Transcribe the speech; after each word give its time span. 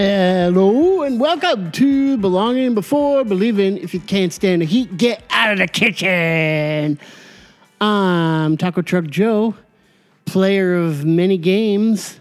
Hello 0.00 1.02
and 1.02 1.18
welcome 1.18 1.72
to 1.72 2.16
Belonging 2.18 2.72
Before 2.72 3.24
Believing. 3.24 3.78
If 3.78 3.92
you 3.92 3.98
can't 3.98 4.32
stand 4.32 4.62
the 4.62 4.64
heat, 4.64 4.96
get 4.96 5.24
out 5.28 5.50
of 5.50 5.58
the 5.58 5.66
kitchen. 5.66 7.00
I'm 7.80 8.56
Taco 8.56 8.80
Truck 8.80 9.06
Joe, 9.06 9.56
player 10.24 10.76
of 10.76 11.04
many 11.04 11.36
games. 11.36 12.20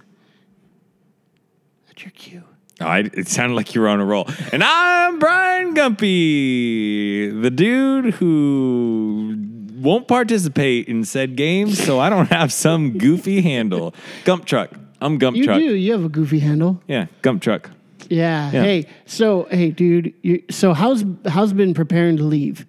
That's 1.86 2.02
your 2.02 2.10
cue. 2.14 2.44
I, 2.82 3.12
it 3.14 3.28
sounded 3.28 3.54
like 3.54 3.76
you 3.76 3.82
were 3.82 3.90
on 3.90 4.00
a 4.00 4.06
roll. 4.06 4.28
And 4.52 4.64
I'm 4.64 5.20
Brian 5.20 5.76
Gumpy, 5.76 7.44
the 7.44 7.52
dude 7.52 8.16
who 8.16 9.38
won't 9.76 10.08
participate 10.08 10.88
in 10.88 11.04
said 11.06 11.36
games, 11.36 11.78
so 11.78 12.00
I 12.00 12.10
don't 12.10 12.32
have 12.32 12.52
some 12.52 12.98
goofy 12.98 13.42
handle. 13.42 13.94
Gump 14.26 14.46
Truck. 14.46 14.72
I'm 15.02 15.18
Gump 15.18 15.38
You 15.38 15.44
Truck. 15.46 15.60
do. 15.60 15.76
You 15.76 15.92
have 15.94 16.04
a 16.04 16.10
goofy 16.10 16.40
handle. 16.40 16.82
Yeah, 16.88 17.08
Gump 17.22 17.42
Truck. 17.42 17.70
Yeah. 18.10 18.52
Yeah. 18.52 18.64
Hey. 18.64 18.86
So, 19.06 19.48
hey, 19.52 19.72
dude. 19.72 20.14
You, 20.22 20.44
so, 20.50 20.74
how's 20.74 21.04
how's 21.28 21.54
been 21.54 21.74
preparing 21.74 22.18
to 22.18 22.24
leave? 22.24 22.66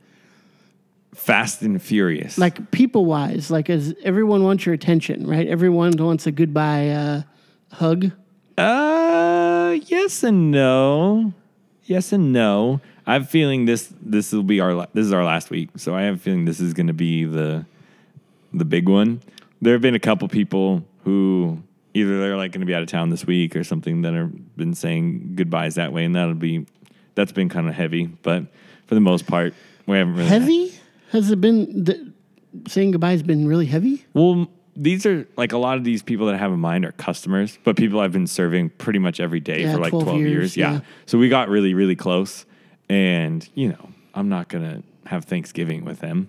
Fast 1.14 1.62
and 1.62 1.80
Furious. 1.82 2.38
Like 2.38 2.70
people 2.70 3.04
wise, 3.04 3.50
like 3.50 3.68
as 3.68 3.94
everyone 4.02 4.44
wants 4.44 4.64
your 4.64 4.74
attention, 4.74 5.26
right? 5.26 5.46
Everyone 5.46 5.92
wants 5.92 6.26
a 6.26 6.32
goodbye 6.32 6.90
uh, 6.90 7.22
hug. 7.72 8.12
Uh, 8.56 9.78
yes 9.86 10.22
and 10.22 10.50
no. 10.50 11.32
Yes 11.84 12.12
and 12.12 12.32
no. 12.32 12.80
I 13.06 13.14
have 13.14 13.22
a 13.22 13.26
feeling 13.26 13.64
this 13.64 13.92
this 14.00 14.32
will 14.32 14.42
be 14.42 14.60
our 14.60 14.74
la- 14.74 14.86
this 14.92 15.06
is 15.06 15.12
our 15.12 15.24
last 15.24 15.50
week, 15.50 15.70
so 15.76 15.94
I 15.94 16.02
have 16.02 16.16
a 16.16 16.18
feeling 16.18 16.44
this 16.44 16.60
is 16.60 16.74
going 16.74 16.88
to 16.88 16.92
be 16.92 17.24
the 17.24 17.64
the 18.52 18.64
big 18.64 18.88
one. 18.88 19.20
There 19.60 19.72
have 19.72 19.82
been 19.82 19.94
a 19.94 20.00
couple 20.00 20.28
people 20.28 20.84
who 21.04 21.62
either 21.94 22.20
they're 22.20 22.36
like 22.36 22.52
going 22.52 22.60
to 22.60 22.66
be 22.66 22.74
out 22.74 22.82
of 22.82 22.88
town 22.88 23.10
this 23.10 23.26
week 23.26 23.56
or 23.56 23.64
something 23.64 24.02
that 24.02 24.14
have 24.14 24.56
been 24.56 24.74
saying 24.74 25.32
goodbyes 25.34 25.74
that 25.76 25.92
way, 25.92 26.04
and 26.04 26.14
that'll 26.14 26.34
be 26.34 26.66
that's 27.14 27.32
been 27.32 27.48
kind 27.48 27.68
of 27.68 27.74
heavy. 27.74 28.06
But 28.06 28.44
for 28.86 28.94
the 28.94 29.00
most 29.00 29.26
part, 29.26 29.54
we 29.86 29.96
haven't 29.98 30.14
really 30.14 30.28
Heavy? 30.28 30.72
Has 31.10 31.30
it 31.30 31.40
been 31.40 31.84
the, 31.84 32.12
saying 32.68 32.92
goodbye 32.92 33.12
has 33.12 33.22
been 33.22 33.46
really 33.46 33.66
heavy? 33.66 34.04
Well, 34.14 34.48
these 34.76 35.04
are 35.06 35.26
like 35.36 35.52
a 35.52 35.58
lot 35.58 35.76
of 35.78 35.84
these 35.84 36.02
people 36.02 36.26
that 36.26 36.34
I 36.36 36.38
have 36.38 36.52
in 36.52 36.60
mind 36.60 36.84
are 36.84 36.92
customers, 36.92 37.58
but 37.64 37.76
people 37.76 37.98
I've 37.98 38.12
been 38.12 38.26
serving 38.28 38.70
pretty 38.70 38.98
much 39.00 39.18
every 39.18 39.40
day 39.40 39.62
Yeah, 39.62 39.72
for 39.74 39.80
like 39.80 39.90
12 39.90 40.04
12, 40.04 40.18
years. 40.20 40.30
years, 40.30 40.56
Yeah. 40.56 40.72
yeah. 40.74 40.80
So 41.06 41.18
we 41.18 41.28
got 41.28 41.48
really, 41.48 41.74
really 41.74 41.96
close. 41.96 42.46
And, 42.88 43.46
you 43.54 43.68
know, 43.70 43.88
I'm 44.14 44.28
not 44.28 44.48
going 44.48 44.64
to 44.64 45.08
have 45.08 45.24
Thanksgiving 45.24 45.84
with 45.84 45.98
them. 46.00 46.28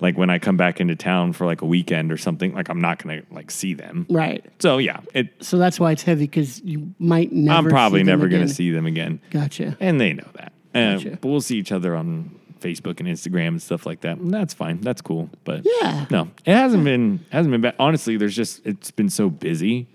Like 0.00 0.18
when 0.18 0.28
I 0.30 0.38
come 0.38 0.56
back 0.56 0.80
into 0.80 0.94
town 0.96 1.32
for 1.32 1.46
like 1.46 1.62
a 1.62 1.66
weekend 1.66 2.12
or 2.12 2.16
something, 2.16 2.54
like 2.54 2.68
I'm 2.68 2.80
not 2.80 2.98
to 3.00 3.22
like 3.30 3.50
see 3.50 3.74
them. 3.74 4.06
Right. 4.10 4.44
So 4.58 4.78
yeah, 4.78 5.00
it, 5.14 5.28
So 5.42 5.58
that's 5.58 5.80
why 5.80 5.92
it's 5.92 6.02
heavy 6.02 6.24
because 6.24 6.60
you 6.62 6.94
might 6.98 7.32
never. 7.32 7.56
I'm 7.56 7.64
probably 7.68 8.00
see 8.00 8.04
them 8.04 8.18
never 8.20 8.26
again. 8.26 8.40
to 8.46 8.48
see 8.52 8.70
them 8.70 8.86
again. 8.86 9.20
Gotcha. 9.30 9.76
And 9.80 10.00
they 10.00 10.12
know 10.12 10.28
that. 10.34 10.52
Uh, 10.74 10.96
Gotcha. 10.96 11.18
But 11.20 11.28
we'll 11.28 11.40
see 11.40 11.56
each 11.58 11.72
other 11.72 11.96
on 11.96 12.38
Facebook 12.60 13.00
and 13.00 13.08
Instagram 13.08 13.48
and 13.48 13.62
stuff 13.62 13.86
like 13.86 14.00
that. 14.02 14.18
And 14.18 14.32
that's 14.32 14.52
fine. 14.54 14.80
That's 14.80 15.00
cool. 15.02 15.30
But 15.44 15.62
Yeah. 15.80 16.06
no, 16.10 16.28
it 16.44 16.54
hasn't 16.54 16.84
been 16.84 17.24
hasn't 17.30 17.52
been 17.52 17.60
bad. 17.62 17.76
Honestly, 17.78 18.16
there's 18.16 18.36
just 18.36 18.66
it's 18.66 18.90
been 18.90 19.08
so 19.10 19.30
busy. 19.30 19.86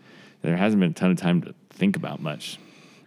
There 0.41 0.57
hasn't 0.57 0.79
been 0.79 0.91
a 0.91 0.93
ton 0.93 1.11
of 1.11 1.17
time 1.17 1.41
to 1.43 1.53
think 1.69 1.95
about 1.95 2.21
much. 2.21 2.57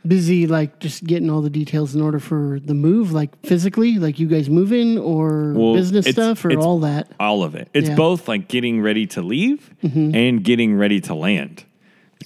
Busy, 0.06 0.46
like 0.46 0.80
just 0.80 1.04
getting 1.04 1.30
all 1.30 1.40
the 1.40 1.48
details 1.48 1.94
in 1.94 2.02
order 2.02 2.18
for 2.18 2.60
the 2.62 2.74
move, 2.74 3.12
like 3.12 3.30
physically, 3.46 3.98
like 3.98 4.18
you 4.18 4.26
guys 4.26 4.50
moving 4.50 4.98
or 4.98 5.54
Well, 5.54 5.74
business 5.74 6.06
stuff 6.06 6.44
or 6.44 6.54
all 6.58 6.80
that. 6.80 7.10
All 7.18 7.42
of 7.42 7.54
it. 7.54 7.68
It's 7.72 7.88
Yeah. 7.88 7.94
both 7.94 8.28
like 8.28 8.46
getting 8.48 8.82
ready 8.82 9.06
to 9.08 9.22
leave 9.22 9.70
mm-hmm. 9.82 10.14
and 10.14 10.44
getting 10.44 10.74
ready 10.74 11.00
to 11.02 11.14
land. 11.14 11.64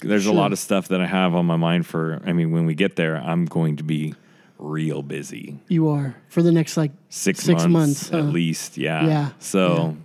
There's 0.01 0.23
Sure. 0.23 0.33
a 0.33 0.35
lot 0.35 0.51
of 0.51 0.59
stuff 0.59 0.89
that 0.89 0.99
I 0.99 1.05
have 1.07 1.33
on 1.33 1.45
my 1.45 1.55
mind 1.55 1.85
for. 1.85 2.21
I 2.25 2.33
mean, 2.33 2.51
when 2.51 2.65
we 2.65 2.75
get 2.75 2.97
there, 2.97 3.15
I'm 3.15 3.45
going 3.45 3.77
to 3.77 3.83
be 3.83 4.13
real 4.57 5.01
busy. 5.01 5.57
You 5.69 5.87
are 5.89 6.15
for 6.27 6.41
the 6.41 6.51
next 6.51 6.75
like 6.75 6.91
Six, 7.07 7.39
Six 7.43 7.61
months, 7.63 7.71
months, 7.71 8.07
at 8.11 8.19
huh? 8.19 8.25
least. 8.31 8.77
Yeah. 8.77 9.05
Yeah. 9.07 9.29
So. 9.39 9.95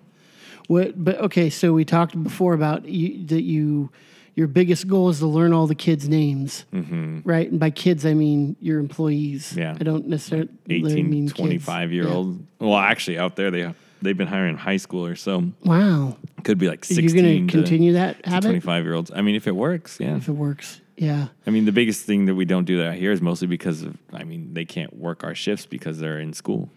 what? 0.69 1.03
But 1.03 1.19
okay, 1.23 1.51
so 1.51 1.73
we 1.73 1.85
talked 1.85 2.21
before 2.23 2.55
about 2.55 2.85
you, 2.89 3.27
that 3.27 3.43
you. 3.43 3.91
Your 4.37 4.49
biggest 4.49 4.89
goal 4.89 5.11
is 5.11 5.21
to 5.21 5.27
learn 5.27 5.53
all 5.53 5.67
the 5.69 5.77
kids' 5.77 6.09
names, 6.09 6.65
mm-hmm. 6.73 7.21
right? 7.25 7.49
And 7.49 7.61
by 7.61 7.71
kids, 7.71 8.05
I 8.05 8.15
mean 8.15 8.57
your 8.61 8.81
employees. 8.81 9.55
Yeah. 9.57 9.77
I 9.79 9.85
don't 9.85 10.09
necessarily 10.09 10.49
18 10.69 11.09
mean 11.09 11.29
25 11.29 11.83
kids. 11.89 11.93
year 11.95 12.09
old 12.09 12.45
well 12.59 12.77
actually 12.77 13.19
out 13.19 13.37
there 13.37 13.51
they 13.53 13.73
they've 14.03 14.17
been 14.19 14.27
hiring 14.27 14.57
high 14.57 14.75
schoolers 14.77 15.19
so 15.19 15.45
Wow. 15.65 16.17
could 16.43 16.59
be 16.59 16.69
like 16.69 16.83
Are 16.83 16.87
16 16.95 17.05
you 17.05 17.23
going 17.23 17.47
to 17.47 17.53
continue 17.53 17.93
that 17.95 18.25
habit 18.27 18.49
25 18.49 18.85
year 18.85 18.95
olds 18.95 19.11
i 19.15 19.21
mean 19.23 19.35
if 19.35 19.47
it 19.47 19.55
works 19.57 19.99
yeah 20.01 20.17
if 20.17 20.29
it 20.29 20.33
works? 20.33 20.81
Yeah. 20.97 21.29
i 21.47 21.51
mean 21.51 21.65
the 21.65 21.73
biggest 21.73 22.05
thing 22.05 22.27
that 22.27 22.35
we 22.35 22.45
don't 22.45 22.65
do 22.65 22.79
that 22.79 22.95
here 22.95 23.13
is 23.13 23.21
mostly 23.23 23.47
because 23.49 23.83
of 23.83 23.97
i 24.13 24.25
mean 24.25 24.53
they 24.55 24.65
can't 24.65 24.95
work 24.97 25.23
our 25.25 25.35
shifts 25.35 25.65
because 25.67 25.99
they're 26.01 26.19
in 26.19 26.33
school 26.33 26.71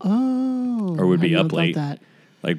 Oh. 0.00 0.96
Or 0.98 1.06
would 1.06 1.20
be 1.20 1.34
up 1.36 1.52
late. 1.52 1.74
That. 1.74 2.00
like 2.42 2.58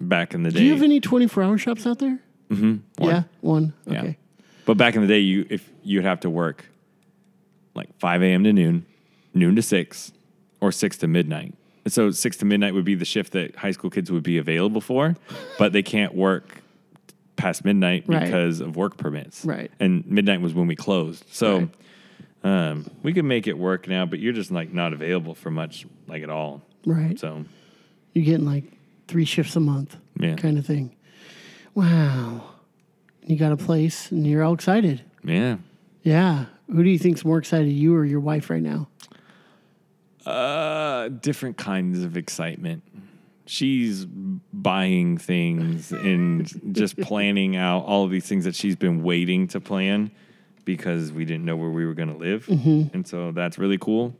back 0.00 0.34
in 0.34 0.42
the 0.42 0.50
day 0.50 0.58
Do 0.58 0.64
you 0.64 0.72
have 0.72 0.82
any 0.82 1.00
24 1.00 1.42
hour 1.42 1.56
shops 1.58 1.86
out 1.86 1.98
there? 1.98 2.18
One. 2.52 2.82
Yeah, 3.00 3.22
one. 3.40 3.72
Yeah. 3.86 3.98
Okay. 4.00 4.16
but 4.66 4.76
back 4.76 4.94
in 4.94 5.00
the 5.00 5.06
day 5.08 5.18
you 5.20 5.46
if 5.50 5.68
you'd 5.82 6.04
have 6.04 6.20
to 6.20 6.30
work 6.30 6.66
like 7.74 7.88
5 7.98 8.22
a.m 8.22 8.44
to 8.44 8.52
noon 8.52 8.84
noon 9.34 9.56
to 9.56 9.62
6 9.62 10.12
or 10.60 10.70
6 10.72 10.96
to 10.98 11.06
midnight 11.08 11.54
And 11.84 11.92
so 11.92 12.10
6 12.10 12.36
to 12.38 12.44
midnight 12.44 12.74
would 12.74 12.84
be 12.84 12.94
the 12.94 13.04
shift 13.06 13.32
that 13.32 13.56
high 13.56 13.70
school 13.72 13.90
kids 13.90 14.10
would 14.12 14.22
be 14.22 14.36
available 14.38 14.80
for 14.82 15.16
but 15.58 15.72
they 15.72 15.82
can't 15.82 16.14
work 16.14 16.58
past 17.36 17.64
midnight 17.64 18.04
Right. 18.06 18.24
because 18.24 18.60
of 18.60 18.76
work 18.76 18.96
permits 18.98 19.44
Right. 19.44 19.70
and 19.80 20.06
midnight 20.06 20.40
was 20.42 20.52
when 20.54 20.66
we 20.66 20.76
closed 20.76 21.24
so 21.30 21.68
um, 22.44 22.90
we 23.02 23.12
could 23.12 23.24
make 23.24 23.46
it 23.46 23.56
work 23.56 23.88
now 23.88 24.04
but 24.04 24.18
you're 24.18 24.32
just 24.34 24.50
like 24.50 24.72
not 24.72 24.92
available 24.92 25.34
for 25.34 25.50
much 25.50 25.86
like 26.06 26.22
at 26.22 26.30
all 26.30 26.60
Right. 26.84 27.18
so 27.18 27.44
You're 28.12 28.24
getting 28.26 28.44
like 28.46 28.64
three 29.08 29.24
shifts 29.24 29.56
a 29.56 29.60
month 29.60 29.96
Yeah. 30.20 30.34
kind 30.36 30.58
of 30.58 30.66
thing. 30.66 30.94
Wow. 31.74 32.42
You 33.24 33.36
got 33.36 33.52
a 33.52 33.56
place 33.56 34.10
and 34.10 34.26
you're 34.26 34.42
all 34.42 34.54
excited. 34.54 35.02
yeah 35.24 35.56
Yeah. 36.02 36.46
Who 36.66 36.82
do 36.82 36.90
you 36.90 36.98
think's 36.98 37.24
more 37.24 37.38
excited, 37.38 37.68
you 37.68 37.94
or 37.94 38.04
your 38.04 38.20
wife 38.20 38.50
right 38.50 38.62
now? 38.62 38.88
Uh, 40.24 41.08
different 41.08 41.56
kinds 41.56 42.02
of 42.02 42.16
excitement. 42.16 42.82
She's 43.44 44.06
buying 44.06 45.18
things 45.18 45.92
and 45.92 46.48
just 46.74 46.96
planning 46.98 47.56
out 47.56 47.84
all 47.84 48.04
of 48.04 48.10
these 48.10 48.26
things 48.26 48.44
that 48.44 48.54
she's 48.54 48.76
been 48.76 49.02
waiting 49.02 49.48
to 49.48 49.60
plan 49.60 50.10
because 50.64 51.10
we 51.12 51.24
didn't 51.24 51.44
know 51.44 51.56
where 51.56 51.70
we 51.70 51.84
were 51.84 51.94
going 51.94 52.08
to 52.12 52.16
live. 52.16 52.48
And 52.48 53.06
so 53.06 53.32
that's 53.32 53.58
really 53.58 53.78
cool. 53.78 54.14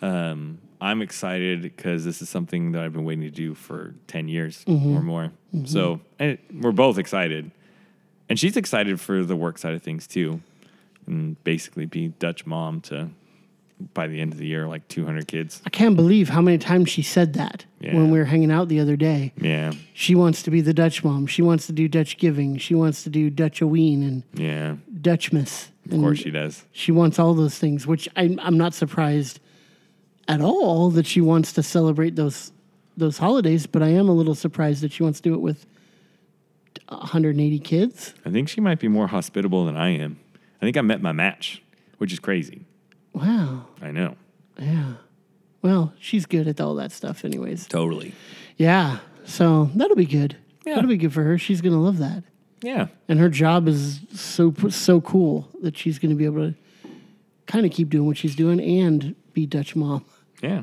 Um, 0.00 0.58
I'm 0.80 1.02
excited 1.02 1.62
because 1.62 2.04
this 2.04 2.20
is 2.22 2.28
something 2.28 2.72
that 2.72 2.82
I've 2.82 2.92
been 2.92 3.04
waiting 3.04 3.24
to 3.24 3.30
do 3.30 3.54
for 3.54 3.94
10 4.06 4.28
years 4.28 4.64
mm-hmm. 4.66 4.96
or 4.96 5.02
more. 5.02 5.32
Mm-hmm. 5.54 5.66
So 5.66 6.00
and 6.18 6.38
we're 6.52 6.72
both 6.72 6.98
excited. 6.98 7.50
And 8.28 8.38
she's 8.38 8.56
excited 8.56 9.00
for 9.00 9.24
the 9.24 9.36
work 9.36 9.58
side 9.58 9.74
of 9.74 9.82
things 9.82 10.06
too. 10.06 10.40
And 11.06 11.42
basically 11.44 11.86
be 11.86 12.08
Dutch 12.08 12.46
mom 12.46 12.80
to 12.82 13.10
by 13.92 14.06
the 14.06 14.20
end 14.20 14.32
of 14.32 14.38
the 14.38 14.46
year, 14.46 14.66
like 14.66 14.86
200 14.88 15.26
kids. 15.26 15.60
I 15.66 15.70
can't 15.70 15.96
believe 15.96 16.28
how 16.28 16.40
many 16.40 16.58
times 16.58 16.88
she 16.88 17.02
said 17.02 17.34
that 17.34 17.64
Yeah. 17.80 17.94
when 17.94 18.10
we 18.10 18.18
were 18.18 18.24
hanging 18.24 18.50
out 18.50 18.68
the 18.68 18.80
other 18.80 18.96
day. 18.96 19.32
Yeah, 19.36 19.72
She 19.92 20.14
wants 20.14 20.42
to 20.44 20.50
be 20.50 20.60
the 20.60 20.72
Dutch 20.72 21.04
mom. 21.04 21.26
She 21.26 21.42
wants 21.42 21.66
to 21.66 21.72
do 21.72 21.88
Dutch 21.88 22.16
giving. 22.16 22.56
She 22.58 22.74
wants 22.74 23.02
to 23.04 23.10
do 23.10 23.30
Dutch 23.30 23.58
Halloween 23.58 24.02
and 24.02 24.22
yeah. 24.34 24.76
Dutchmas. 25.00 25.70
Of 25.90 26.00
course 26.00 26.18
she 26.20 26.30
does. 26.30 26.64
She 26.72 26.92
wants 26.92 27.18
all 27.18 27.34
those 27.34 27.58
things, 27.58 27.86
which 27.86 28.08
I, 28.16 28.36
I'm 28.40 28.56
not 28.56 28.74
surprised 28.74 29.40
at 30.28 30.40
all 30.40 30.90
that 30.90 31.06
she 31.06 31.20
wants 31.20 31.52
to 31.54 31.62
celebrate 31.62 32.16
those 32.16 32.52
those 32.96 33.18
holidays. 33.18 33.66
But 33.66 33.82
I 33.82 33.88
am 33.88 34.08
a 34.08 34.12
little 34.12 34.34
surprised 34.34 34.82
that 34.82 34.92
she 34.92 35.02
wants 35.02 35.20
to 35.20 35.28
do 35.30 35.34
it 35.34 35.40
with 35.40 35.66
180 36.88 37.58
kids. 37.60 38.14
I 38.24 38.30
think 38.30 38.48
she 38.48 38.60
might 38.60 38.78
be 38.78 38.88
more 38.88 39.06
hospitable 39.08 39.64
than 39.66 39.76
I 39.76 39.90
am. 39.90 40.18
I 40.60 40.64
think 40.66 40.76
I 40.76 40.80
met 40.80 41.02
my 41.02 41.12
match, 41.12 41.62
which 41.98 42.12
is 42.12 42.18
crazy. 42.20 42.64
Wow. 43.12 43.66
I 43.82 43.90
know. 43.90 44.16
Yeah. 44.58 44.94
Well, 45.62 45.92
she's 45.98 46.26
good 46.26 46.46
at 46.46 46.60
all 46.60 46.74
that 46.76 46.92
stuff, 46.92 47.24
anyways. 47.24 47.66
Totally. 47.66 48.14
Yeah. 48.56 48.98
So 49.24 49.70
that'll 49.74 49.96
be 49.96 50.06
good. 50.06 50.36
Yeah. 50.66 50.74
That'll 50.76 50.88
be 50.90 50.96
good 50.96 51.12
for 51.12 51.22
her. 51.24 51.38
She's 51.38 51.60
gonna 51.60 51.80
love 51.80 51.98
that, 51.98 52.22
Yeah. 52.62 52.86
and 53.08 53.18
her 53.18 53.28
job 53.28 53.68
is 53.68 54.00
so 54.14 54.52
so 54.70 55.00
cool 55.00 55.48
that 55.62 55.76
she's 55.76 55.98
gonna 55.98 56.14
be 56.14 56.24
able 56.24 56.50
to 56.52 56.54
kind 57.46 57.66
of 57.66 57.72
keep 57.72 57.90
doing 57.90 58.06
what 58.06 58.16
she's 58.16 58.34
doing 58.34 58.60
and 58.60 59.14
be 59.34 59.44
Dutch 59.46 59.76
mom. 59.76 60.04
Yeah. 60.44 60.62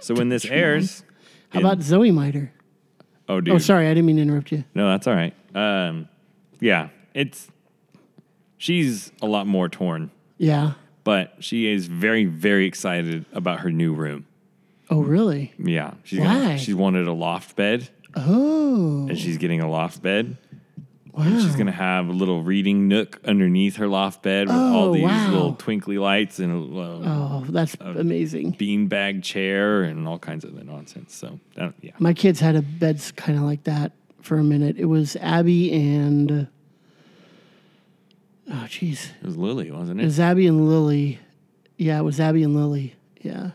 So 0.00 0.14
when 0.14 0.28
this 0.30 0.44
airs, 0.46 1.04
How 1.50 1.60
about 1.60 1.82
Zoe 1.82 2.10
Miter? 2.10 2.52
oh 3.28 3.40
dude, 3.40 3.54
Oh, 3.54 3.58
sorry, 3.58 3.86
I 3.86 3.90
didn't 3.90 4.06
mean 4.06 4.16
to 4.16 4.22
interrupt 4.22 4.50
you. 4.52 4.64
no, 4.74 4.88
that's 4.88 5.06
all 5.06 5.14
right. 5.14 5.34
Um, 5.54 6.08
yeah, 6.60 6.88
it's 7.14 7.48
she's 8.58 9.12
a 9.20 9.26
lot 9.26 9.46
more 9.46 9.68
torn, 9.68 10.10
Yeah. 10.38 10.72
but 11.04 11.34
she 11.40 11.66
is 11.70 11.86
very, 11.86 12.24
very 12.24 12.66
excited 12.66 13.24
about 13.32 13.60
her 13.60 13.70
new 13.70 13.92
room. 13.94 14.26
Oh, 14.90 15.00
really? 15.02 15.52
Yeah, 15.58 15.94
she's 16.04 16.20
Why? 16.20 16.26
Gonna, 16.26 16.58
she 16.58 16.74
wanted 16.74 17.06
a 17.06 17.12
loft 17.12 17.54
bed, 17.56 17.88
Oh. 18.16 19.06
and 19.08 19.18
she's 19.18 19.38
getting 19.38 19.60
a 19.60 19.68
loft 19.70 20.02
bed. 20.02 20.36
And 21.14 21.40
she's 21.42 21.56
gonna 21.56 21.70
have 21.72 22.08
a 22.08 22.12
little 22.12 22.42
reading 22.42 22.88
nook 22.88 23.20
underneath 23.24 23.76
her 23.76 23.86
loft 23.86 24.22
bed 24.22 24.46
with 24.48 24.56
all 24.56 24.88
Oh, 24.88 24.94
these 24.94 25.02
wow. 25.02 25.30
little 25.30 25.54
twinkly 25.54 25.98
lights 25.98 26.38
and 26.38 26.52
a 26.52 26.56
little 26.56 27.02
uh, 27.04 27.06
Oh, 27.40 27.44
that's 27.48 27.76
amazing. 27.80 28.54
beanbag 28.54 29.22
chair 29.22 29.82
and 29.82 30.08
all 30.08 30.18
kinds 30.18 30.44
of 30.44 30.54
nonsense. 30.64 31.14
So 31.14 31.38
that, 31.56 31.74
yeah, 31.82 31.92
My 31.98 32.14
kids 32.14 32.40
had 32.40 32.56
a 32.56 32.62
bed 32.62 33.00
kind 33.16 33.38
of 33.38 33.44
like 33.44 33.64
that 33.64 33.92
for 34.22 34.38
a 34.38 34.44
minute. 34.44 34.76
It 34.78 34.86
was 34.86 35.16
Abby 35.16 35.72
and 35.72 36.48
oh, 38.50 38.64
jeez, 38.68 39.10
it 39.20 39.26
was 39.26 39.36
Lily, 39.36 39.70
wasn't 39.70 40.00
it 40.00 40.04
it? 40.04 40.06
was 40.06 40.20
Abby 40.20 40.46
and 40.46 40.68
Lily. 40.68 41.18
Yeah, 41.76 41.98
it 41.98 42.02
was 42.02 42.20
Abby 42.20 42.42
and 42.42 42.54
Lily. 42.56 42.94
Yeah, 43.20 43.50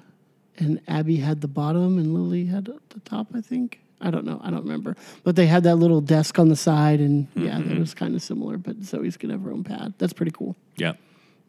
and 0.58 0.80
Abby 0.88 1.18
had 1.18 1.42
the 1.42 1.48
bottom 1.48 1.98
and 1.98 2.14
Lily 2.14 2.46
had 2.46 2.66
the 2.66 3.00
top. 3.06 3.28
I 3.34 3.42
think. 3.42 3.80
I 4.00 4.12
don't 4.12 4.26
know. 4.26 4.40
I 4.44 4.52
don't 4.52 4.64
remember. 4.64 4.96
But 5.24 5.36
they 5.36 5.48
had 5.48 5.64
that 5.64 5.76
little 5.76 6.02
desk 6.02 6.38
on 6.38 6.50
the 6.50 6.56
side, 6.56 7.00
and 7.00 7.28
yeah, 7.36 7.58
that 7.58 7.66
mm-hmm. 7.66 7.80
was 7.80 7.94
kind 7.94 8.16
of 8.16 8.22
similar. 8.22 8.58
But 8.58 8.84
Zoe's 8.84 9.18
gonna 9.18 9.34
have 9.34 9.44
her 9.44 9.52
own 9.52 9.64
pad. 9.64 9.94
That's 9.98 10.14
pretty 10.14 10.32
cool. 10.32 10.56
Yeah. 10.76 10.94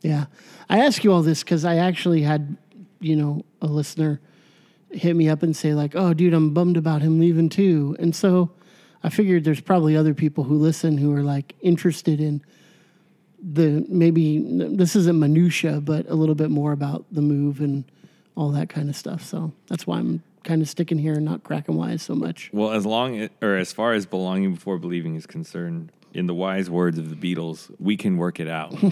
Yeah. 0.01 0.27
I 0.69 0.81
ask 0.85 1.05
you 1.05 1.13
all 1.13 1.23
this 1.23 1.43
because 1.43 1.65
I 1.65 1.77
actually 1.77 2.23
had, 2.23 2.57
you 3.01 3.17
know, 3.17 3.45
a 3.61 3.67
listener 3.67 4.21
hit 4.91 5.15
me 5.15 5.29
up 5.29 5.43
and 5.43 5.57
say, 5.57 5.75
like, 5.75 5.95
oh, 5.95 6.15
dude, 6.15 6.33
I'm 6.33 6.55
bummed 6.55 6.77
about 6.77 7.03
him 7.03 7.19
leaving 7.19 7.49
too. 7.49 7.97
And 7.99 8.15
so 8.15 8.51
I 9.03 9.11
figured 9.11 9.45
there's 9.45 9.61
probably 9.61 9.97
other 9.97 10.15
people 10.15 10.45
who 10.45 10.57
listen 10.57 10.99
who 10.99 11.13
are 11.15 11.23
like 11.23 11.55
interested 11.61 12.21
in 12.21 12.43
the 13.41 13.85
maybe 13.89 14.39
this 14.75 14.97
isn't 14.97 15.19
minutia, 15.19 15.81
but 15.81 16.09
a 16.09 16.15
little 16.15 16.35
bit 16.35 16.51
more 16.51 16.73
about 16.73 17.05
the 17.13 17.23
move 17.23 17.61
and 17.61 17.85
all 18.35 18.51
that 18.51 18.69
kind 18.69 18.89
of 18.89 18.97
stuff. 18.97 19.23
So 19.23 19.53
that's 19.69 19.87
why 19.87 19.99
I'm 19.99 20.23
kind 20.45 20.63
of 20.63 20.69
sticking 20.69 20.99
here 20.99 21.15
and 21.15 21.25
not 21.25 21.45
cracking 21.45 21.77
wise 21.77 22.03
so 22.03 22.15
much. 22.15 22.51
Well, 22.53 22.73
as 22.73 22.87
long 22.87 23.19
as, 23.19 23.31
or 23.43 23.57
as 23.57 23.73
far 23.73 23.93
as 23.93 24.07
belonging 24.07 24.55
before 24.55 24.79
believing 24.79 25.15
is 25.17 25.27
concerned, 25.27 25.93
in 26.15 26.27
the 26.27 26.35
wise 26.35 26.71
words 26.71 26.99
of 26.99 27.11
the 27.11 27.17
Beatles, 27.17 27.71
we 27.79 27.97
can 27.97 28.17
work 28.17 28.41
it 28.41 28.49
out. 28.49 28.73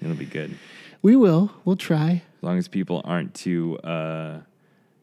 It'll 0.00 0.16
be 0.16 0.26
good. 0.26 0.56
We 1.02 1.16
will. 1.16 1.50
We'll 1.64 1.76
try. 1.76 2.22
As 2.38 2.42
long 2.42 2.58
as 2.58 2.68
people 2.68 3.02
aren't 3.04 3.34
too 3.34 3.78
uh, 3.78 4.40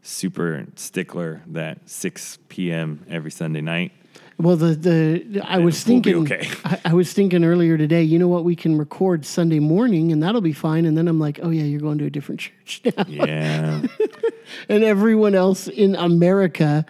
super 0.02 0.66
stickler 0.76 1.42
that 1.48 1.90
6 1.90 2.40
p.m. 2.50 3.06
every 3.10 3.32
Sunday 3.32 3.62
night. 3.62 3.92
Well, 4.38 4.56
the 4.56 4.76
the 4.76 5.42
I 5.44 5.60
was 5.60 5.84
thinking. 5.84 6.16
okay. 6.24 6.50
I, 6.66 6.80
I 6.86 6.94
was 6.94 7.14
thinking 7.14 7.44
earlier 7.46 7.78
today. 7.78 8.04
You 8.04 8.18
know 8.20 8.28
what? 8.28 8.44
We 8.44 8.56
can 8.56 8.78
record 8.78 9.26
Sunday 9.26 9.60
morning, 9.60 10.12
and 10.12 10.24
that'll 10.24 10.42
be 10.42 10.54
fine. 10.54 10.86
And 10.86 10.98
then 10.98 11.08
I'm 11.08 11.20
like, 11.20 11.40
oh 11.44 11.50
yeah, 11.50 11.64
you're 11.64 11.80
going 11.80 11.98
to 12.00 12.06
a 12.06 12.10
different 12.10 12.42
church 12.66 12.82
now. 12.86 13.06
Yeah. 13.08 13.82
And 14.70 14.84
everyone 14.84 15.36
else 15.36 15.68
in 15.68 15.96
America 15.96 16.86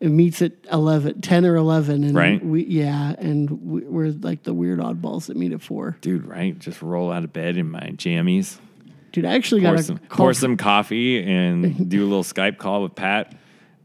meets 0.00 0.42
at 0.42 0.52
11, 0.70 1.20
10 1.22 1.44
or 1.44 1.56
eleven, 1.56 2.04
and 2.04 2.14
Right. 2.14 2.44
we 2.44 2.64
yeah, 2.64 3.14
and 3.18 3.50
we, 3.50 3.80
we're 3.82 4.10
like 4.10 4.44
the 4.44 4.54
weird 4.54 4.78
oddballs 4.78 5.26
that 5.26 5.36
meet 5.36 5.52
at 5.52 5.60
four. 5.60 5.96
Dude, 6.00 6.24
right? 6.26 6.56
Just 6.58 6.82
roll 6.82 7.10
out 7.12 7.24
of 7.24 7.32
bed 7.32 7.56
in 7.56 7.70
my 7.70 7.90
jammies, 7.96 8.58
Dude, 9.10 9.24
I 9.24 9.34
actually 9.34 9.62
pour 9.62 9.74
got 9.74 9.84
some, 9.84 9.98
pour 10.10 10.32
some 10.34 10.56
coffee, 10.56 11.20
and 11.22 11.88
do 11.90 12.02
a 12.02 12.06
little 12.06 12.22
Skype 12.22 12.58
call 12.58 12.82
with 12.82 12.94
Pat. 12.94 13.34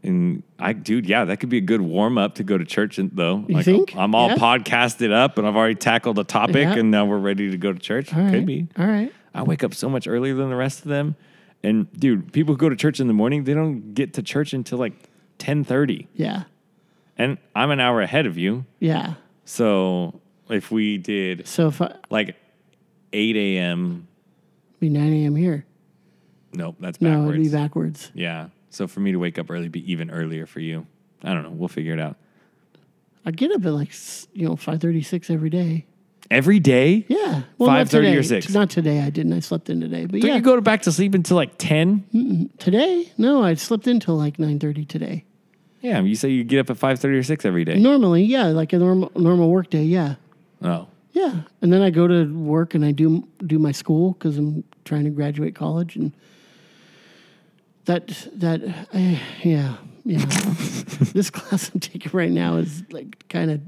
And 0.04 0.42
I, 0.58 0.74
dude, 0.74 1.06
yeah, 1.06 1.24
that 1.24 1.38
could 1.38 1.48
be 1.48 1.56
a 1.56 1.62
good 1.62 1.80
warm 1.80 2.18
up 2.18 2.34
to 2.34 2.44
go 2.44 2.58
to 2.58 2.64
church. 2.66 3.00
Though, 3.02 3.42
You 3.48 3.54
like, 3.56 3.64
think? 3.64 3.96
I'm 3.96 4.14
all 4.14 4.28
Yeah. 4.28 4.36
podcasted 4.36 5.10
up, 5.10 5.38
and 5.38 5.46
I've 5.48 5.56
already 5.56 5.76
tackled 5.76 6.18
a 6.18 6.24
topic, 6.24 6.56
Yeah. 6.56 6.74
and 6.74 6.90
now 6.90 7.06
we're 7.06 7.16
ready 7.18 7.50
to 7.50 7.56
go 7.56 7.72
to 7.72 7.78
church. 7.78 8.12
All 8.14 8.20
right. 8.22 8.34
Could 8.34 8.44
be. 8.46 8.68
All 8.78 8.86
right. 8.86 9.10
I 9.34 9.42
wake 9.44 9.64
up 9.64 9.72
so 9.74 9.88
much 9.88 10.06
earlier 10.06 10.34
than 10.34 10.50
the 10.50 10.56
rest 10.56 10.82
of 10.82 10.88
them, 10.90 11.16
and 11.64 11.90
dude, 11.98 12.32
people 12.32 12.54
who 12.54 12.58
go 12.58 12.68
to 12.68 12.76
church 12.76 13.00
in 13.00 13.08
the 13.08 13.12
morning, 13.14 13.44
they 13.44 13.54
don't 13.54 13.94
get 13.94 14.14
to 14.14 14.22
church 14.22 14.52
until 14.52 14.78
like 14.78 14.92
ten 15.38 15.64
thirty, 15.64 16.06
Yeah. 16.14 16.44
and 17.18 17.38
I'm 17.56 17.70
an 17.72 17.80
hour 17.80 18.00
ahead 18.00 18.26
of 18.26 18.38
you. 18.38 18.64
Yeah. 18.78 19.14
So 19.44 20.20
if 20.48 20.70
we 20.70 20.98
did 20.98 21.46
So 21.48 21.68
if 21.68 21.80
I 21.82 21.94
like 22.10 22.36
eight 23.12 23.36
a.m. 23.36 24.06
be 24.80 24.88
nine 24.88 25.12
a.m. 25.12 25.34
here, 25.36 25.64
Nope, 26.52 26.76
that's 26.78 27.00
no, 27.00 27.10
backwards. 27.10 27.38
it'd 27.38 27.52
be 27.52 27.56
backwards. 27.56 28.10
Yeah. 28.14 28.48
So 28.70 28.86
for 28.86 29.00
me 29.00 29.12
to 29.12 29.18
wake 29.18 29.38
up 29.38 29.50
early, 29.50 29.68
be 29.68 29.90
even 29.90 30.10
earlier 30.10 30.46
for 30.46 30.60
you. 30.60 30.86
I 31.22 31.32
don't 31.32 31.42
know. 31.42 31.50
We'll 31.50 31.68
figure 31.68 31.92
it 31.94 32.00
out. 32.00 32.16
I 33.26 33.30
get 33.30 33.50
up 33.52 33.64
at 33.64 33.72
like 33.72 33.88
s- 33.90 34.28
you 34.34 34.46
know 34.48 34.56
five 34.56 34.80
thirty 34.80 35.02
six 35.02 35.30
every 35.30 35.50
day. 35.50 35.86
Every 36.30 36.58
day? 36.58 37.04
Yeah. 37.08 37.42
Well, 37.58 37.70
not 37.70 37.86
5:30 37.86 38.18
or. 38.18 38.22
6? 38.22 38.50
Not 38.54 38.70
today. 38.70 39.00
I 39.02 39.10
didn't. 39.10 39.32
I 39.32 39.40
slept 39.40 39.68
in 39.68 39.80
today. 39.80 40.06
But 40.06 40.20
Don't 40.20 40.30
yeah, 40.30 40.36
you 40.36 40.42
go 40.42 40.56
to 40.56 40.62
back 40.62 40.82
to 40.82 40.92
sleep 40.92 41.14
until 41.14 41.36
like 41.36 41.58
ten? 41.58 42.50
today. 42.58 43.12
No, 43.18 43.42
I 43.42 43.54
slept 43.54 43.86
in 43.86 43.96
until 43.96 44.16
like 44.16 44.38
nine 44.38 44.58
thirty 44.58 44.84
today. 44.84 45.24
Yeah. 45.80 46.00
You 46.00 46.14
say 46.14 46.30
you 46.30 46.44
get 46.44 46.60
up 46.60 46.70
at 46.70 46.78
five 46.78 46.98
thirty 46.98 47.18
or 47.18 47.22
six 47.22 47.44
every 47.44 47.64
day. 47.64 47.78
Normally, 47.78 48.24
yeah, 48.24 48.46
like 48.46 48.72
a 48.72 48.78
normal 48.78 49.12
normal 49.14 49.50
work 49.50 49.70
day. 49.70 49.84
Yeah. 49.84 50.16
Oh. 50.62 50.88
Yeah, 51.12 51.42
and 51.62 51.72
then 51.72 51.80
I 51.80 51.90
go 51.90 52.08
to 52.08 52.24
work 52.24 52.74
and 52.74 52.84
I 52.84 52.90
do 52.90 53.28
do 53.46 53.60
my 53.60 53.70
school 53.70 54.14
because 54.14 54.36
I'm 54.36 54.64
trying 54.84 55.04
to 55.04 55.10
graduate 55.10 55.54
college, 55.54 55.94
and 55.94 56.12
that 57.84 58.08
that 58.34 58.62
uh, 58.92 59.18
yeah 59.44 59.76
yeah. 60.04 60.24
this 61.12 61.30
class 61.30 61.70
I'm 61.72 61.80
taking 61.80 62.10
right 62.12 62.30
now 62.30 62.56
is 62.56 62.82
like 62.90 63.28
kind 63.28 63.50
of 63.50 63.60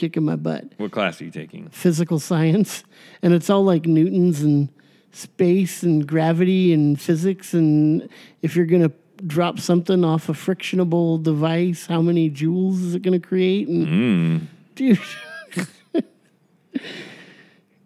kicking 0.00 0.24
my 0.24 0.36
butt. 0.36 0.64
What 0.78 0.90
class 0.90 1.20
are 1.20 1.24
you 1.24 1.30
taking? 1.30 1.68
Physical 1.68 2.18
science, 2.18 2.82
and 3.22 3.32
it's 3.34 3.48
all 3.50 3.62
like 3.62 3.84
Newtons 3.86 4.40
and 4.40 4.68
space 5.12 5.82
and 5.82 6.06
gravity 6.06 6.72
and 6.72 7.00
physics, 7.00 7.52
and 7.54 8.08
if 8.42 8.56
you're 8.56 8.66
gonna 8.66 8.90
drop 9.26 9.58
something 9.60 10.02
off 10.04 10.28
a 10.28 10.32
frictionable 10.32 11.22
device, 11.22 11.86
how 11.86 12.00
many 12.00 12.30
joules 12.30 12.82
is 12.82 12.94
it 12.94 13.02
gonna 13.02 13.20
create? 13.20 13.68
And 13.68 14.48
dude. 14.74 14.98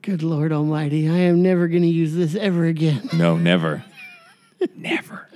Good 0.03 0.23
Lord 0.23 0.53
Almighty, 0.53 1.09
I 1.09 1.17
am 1.17 1.43
never 1.43 1.67
going 1.67 1.81
to 1.83 1.89
use 1.89 2.15
this 2.15 2.35
ever 2.35 2.67
again. 2.67 3.09
No, 3.15 3.39
never. 3.39 3.83
never. 4.77 5.27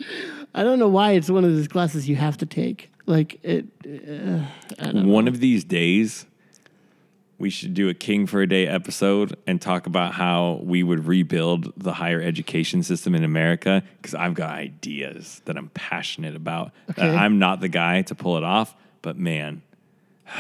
I 0.55 0.63
don't 0.63 0.79
know 0.79 0.89
why 0.89 1.13
it's 1.13 1.31
one 1.31 1.43
of 1.43 1.55
those 1.55 1.69
classes 1.69 2.07
you 2.07 2.17
have 2.17 2.37
to 2.37 2.47
take. 2.47 2.91
Like 3.07 3.43
it, 3.43 3.65
uh, 4.79 4.93
One 4.93 5.27
of 5.27 5.41
these 5.41 5.65
days, 5.65 6.27
we 7.39 7.51
should 7.51 7.73
do 7.75 7.89
a 7.89 7.95
King 7.95 8.27
for 8.27 8.41
a 8.43 8.49
Day 8.49 8.67
episode 8.67 9.37
and 9.47 9.61
talk 9.63 9.87
about 9.87 10.15
how 10.15 10.61
we 10.65 10.83
would 10.83 11.07
rebuild 11.07 11.73
the 11.77 11.93
higher 11.95 12.21
education 12.21 12.83
system 12.83 13.15
in 13.15 13.23
America. 13.23 13.83
Because 14.03 14.15
I've 14.15 14.35
got 14.35 14.51
ideas 14.51 15.41
that 15.45 15.57
I'm 15.57 15.69
passionate 15.71 16.35
about. 16.35 16.73
That 16.89 16.99
Okay. 16.99 17.17
I'm 17.17 17.39
not 17.39 17.61
the 17.61 17.69
guy 17.69 18.03
to 18.03 18.15
pull 18.15 18.37
it 18.37 18.43
off, 18.45 18.75
but 19.03 19.17
man, 19.17 19.63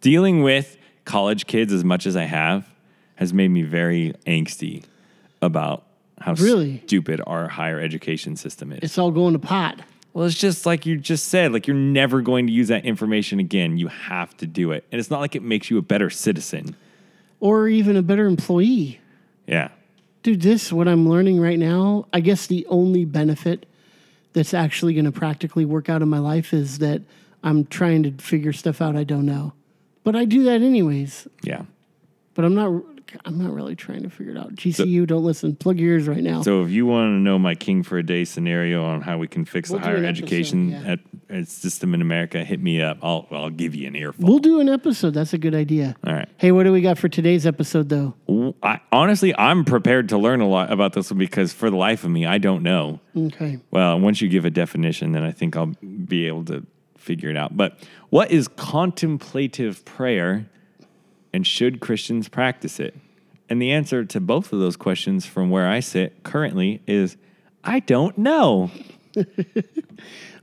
dealing 0.00 0.42
with 0.42 0.76
college 1.04 1.46
kids 1.46 1.72
as 1.72 1.84
much 1.84 2.06
as 2.06 2.16
I 2.16 2.24
have 2.24 2.66
has 3.16 3.32
made 3.32 3.48
me 3.48 3.62
very 3.62 4.14
angsty 4.26 4.84
about 5.42 5.84
how 6.20 6.32
Really? 6.34 6.80
stupid 6.86 7.20
our 7.26 7.48
higher 7.48 7.78
education 7.78 8.36
system 8.36 8.72
is. 8.72 8.78
it's 8.82 8.98
all 8.98 9.10
going 9.10 9.34
to 9.34 9.38
pot. 9.38 9.80
Well, 10.14 10.26
it's 10.26 10.38
just 10.38 10.64
like 10.64 10.86
you 10.86 10.96
just 10.96 11.28
said, 11.28 11.52
like 11.52 11.66
you're 11.66 11.76
never 11.76 12.22
going 12.22 12.46
to 12.46 12.52
use 12.52 12.68
that 12.68 12.84
information 12.84 13.40
again. 13.40 13.76
You 13.76 13.88
have 13.88 14.34
to 14.36 14.46
do 14.46 14.70
it. 14.70 14.84
And 14.92 15.00
it's 15.00 15.10
not 15.10 15.18
like 15.18 15.34
it 15.34 15.42
makes 15.42 15.70
you 15.70 15.76
a 15.76 15.82
better 15.82 16.08
citizen. 16.08 16.76
Or 17.40 17.68
even 17.68 17.96
a 17.96 18.02
better 18.02 18.26
employee. 18.26 19.00
Yeah. 19.46 19.68
Dude, 20.22 20.40
this, 20.40 20.72
what 20.72 20.86
I'm 20.86 21.08
learning 21.08 21.40
right 21.40 21.58
now, 21.58 22.06
I 22.12 22.20
guess 22.20 22.46
the 22.46 22.64
only 22.68 23.04
benefit 23.04 23.66
that's 24.34 24.54
actually 24.54 24.94
going 24.94 25.04
to 25.04 25.12
practically 25.12 25.64
work 25.64 25.88
out 25.88 26.00
in 26.00 26.08
my 26.08 26.20
life 26.20 26.54
is 26.54 26.78
that 26.78 27.02
I'm 27.42 27.66
trying 27.66 28.04
to 28.04 28.12
figure 28.12 28.52
stuff 28.52 28.80
out 28.80 28.96
I 28.96 29.04
don't 29.04 29.26
know. 29.26 29.52
But 30.04 30.14
I 30.14 30.26
do 30.26 30.44
that 30.44 30.62
anyways. 30.62 31.26
Yeah. 31.42 31.62
But 32.34 32.44
I'm 32.44 32.54
not. 32.54 32.82
I'm 33.24 33.38
not 33.38 33.52
really 33.52 33.76
trying 33.76 34.02
to 34.02 34.10
figure 34.10 34.32
it 34.32 34.38
out. 34.38 34.54
GCU, 34.54 35.06
don't 35.06 35.24
listen. 35.24 35.56
Plug 35.56 35.78
your 35.78 35.92
ears 35.92 36.08
right 36.08 36.22
now. 36.22 36.42
So 36.42 36.62
if 36.62 36.70
you 36.70 36.86
want 36.86 37.08
to 37.08 37.18
know 37.18 37.38
my 37.38 37.54
king 37.54 37.82
for 37.82 37.98
a 37.98 38.02
day 38.02 38.24
scenario 38.24 38.84
on 38.84 39.00
how 39.02 39.18
we 39.18 39.28
can 39.28 39.44
fix 39.44 39.70
We'll 39.70 39.80
the 39.80 39.86
higher 39.86 39.96
episode, 39.96 40.08
education 40.08 40.70
yeah. 40.70 40.92
at, 40.92 41.00
at 41.30 41.48
system 41.48 41.94
in 41.94 42.02
America, 42.02 42.44
hit 42.44 42.60
me 42.60 42.80
up. 42.80 42.98
I'll 43.02 43.26
I'll 43.30 43.50
give 43.50 43.74
you 43.74 43.86
an 43.86 43.96
earful. 43.96 44.26
we'll 44.26 44.38
do 44.38 44.60
an 44.60 44.68
episode. 44.68 45.14
That's 45.14 45.32
a 45.32 45.38
good 45.38 45.54
idea. 45.54 45.96
All 46.06 46.12
right. 46.12 46.28
Hey, 46.36 46.52
what 46.52 46.64
do 46.64 46.72
we 46.72 46.80
got 46.80 46.98
for 46.98 47.08
today's 47.08 47.46
episode, 47.46 47.88
though? 47.88 48.14
I, 48.62 48.80
honestly, 48.92 49.36
I'm 49.36 49.64
prepared 49.64 50.08
to 50.10 50.18
learn 50.18 50.40
a 50.40 50.48
lot 50.48 50.72
about 50.72 50.92
this 50.92 51.10
one 51.10 51.18
because 51.18 51.52
for 51.52 51.70
the 51.70 51.76
life 51.76 52.04
of 52.04 52.10
me, 52.10 52.26
I 52.26 52.38
don't 52.38 52.62
know. 52.62 53.00
Okay. 53.16 53.58
Well, 53.70 53.98
once 54.00 54.20
you 54.20 54.28
give 54.28 54.44
a 54.44 54.50
definition, 54.50 55.12
then 55.12 55.22
I 55.22 55.32
think 55.32 55.56
I'll 55.56 55.74
be 56.06 56.26
able 56.26 56.44
to 56.46 56.66
figure 56.96 57.30
it 57.30 57.36
out. 57.36 57.56
But 57.56 57.78
what 58.10 58.30
is 58.30 58.48
contemplative 58.48 59.84
prayer 59.84 60.46
and 61.32 61.46
should 61.46 61.80
Christians 61.80 62.28
practice 62.28 62.80
it? 62.80 62.94
And 63.54 63.62
the 63.62 63.70
answer 63.70 64.04
to 64.04 64.20
both 64.20 64.52
of 64.52 64.58
those 64.58 64.74
questions 64.76 65.26
from 65.26 65.48
where 65.48 65.68
I 65.68 65.78
sit 65.78 66.24
currently 66.24 66.82
is 66.88 67.16
I 67.62 67.78
don't 67.78 68.18
know. 68.18 68.68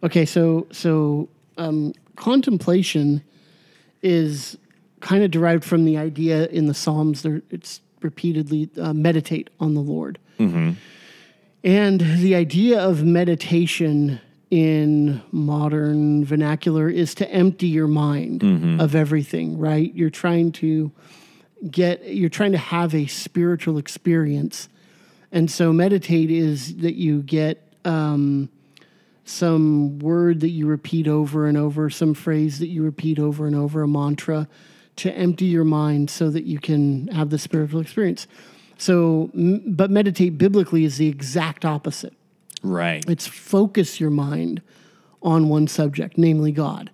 Okay, 0.03 0.25
so 0.25 0.65
so 0.71 1.27
um, 1.57 1.91
contemplation 2.15 3.21
is 4.01 4.57
kind 5.01 5.23
of 5.25 5.29
derived 5.29 5.65
from 5.65 5.83
the 5.83 5.97
idea 5.97 6.47
in 6.47 6.67
the 6.67 6.73
Psalms. 6.73 7.21
There, 7.21 7.41
it's 7.49 7.81
repeatedly 8.01 8.69
uh, 8.79 8.93
meditate 8.93 9.49
on 9.59 9.73
the 9.73 9.81
Lord, 9.81 10.17
and 11.63 11.99
the 12.01 12.33
idea 12.33 12.79
of 12.79 13.03
meditation 13.03 14.21
in 14.49 15.21
modern 15.31 16.23
vernacular 16.23 16.89
is 16.89 17.13
to 17.15 17.29
empty 17.29 17.67
your 17.67 17.87
mind 17.87 18.41
of 18.81 18.95
everything, 18.95 19.59
right? 19.59 19.93
You're 19.93 20.09
trying 20.09 20.51
to 20.53 20.91
get, 21.69 22.05
you're 22.05 22.29
trying 22.29 22.51
to 22.53 22.57
have 22.57 22.95
a 22.95 23.07
spiritual 23.07 23.77
experience. 23.77 24.69
And 25.31 25.49
so 25.49 25.71
meditate 25.71 26.31
is 26.31 26.77
that 26.77 26.95
you 26.95 27.21
get 27.21 27.61
um, 27.85 28.49
some 29.25 29.99
word 29.99 30.39
that 30.41 30.49
you 30.49 30.67
repeat 30.67 31.07
over 31.07 31.47
and 31.47 31.57
over, 31.57 31.89
some 31.89 32.13
phrase 32.13 32.59
that 32.59 32.67
you 32.67 32.83
repeat 32.83 33.19
over 33.19 33.45
and 33.47 33.55
over, 33.55 33.83
a 33.83 33.87
mantra 33.87 34.47
to 34.97 35.11
empty 35.13 35.45
your 35.45 35.63
mind 35.63 36.09
so 36.09 36.29
that 36.29 36.43
you 36.43 36.59
can 36.59 37.07
have 37.07 37.29
the 37.29 37.37
spiritual 37.37 37.79
experience. 37.79 38.27
So, 38.77 39.29
but 39.67 39.91
meditate 39.91 40.37
biblically 40.37 40.83
is 40.83 40.97
the 40.97 41.07
exact 41.07 41.65
opposite. 41.65 42.13
Right. 42.63 43.03
It's 43.07 43.27
focus 43.27 43.99
your 43.99 44.09
mind 44.09 44.61
on 45.21 45.49
one 45.49 45.67
subject, 45.67 46.17
namely 46.17 46.51
God. 46.51 46.89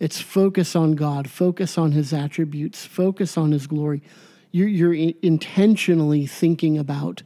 It's 0.00 0.20
focus 0.20 0.74
on 0.74 0.92
God, 0.92 1.30
focus 1.30 1.78
on 1.78 1.92
His 1.92 2.12
attributes, 2.12 2.84
focus 2.84 3.36
on 3.36 3.52
His 3.52 3.66
glory. 3.66 4.02
You're, 4.50 4.68
you're 4.68 5.12
intentionally 5.22 6.26
thinking 6.26 6.76
about 6.78 7.22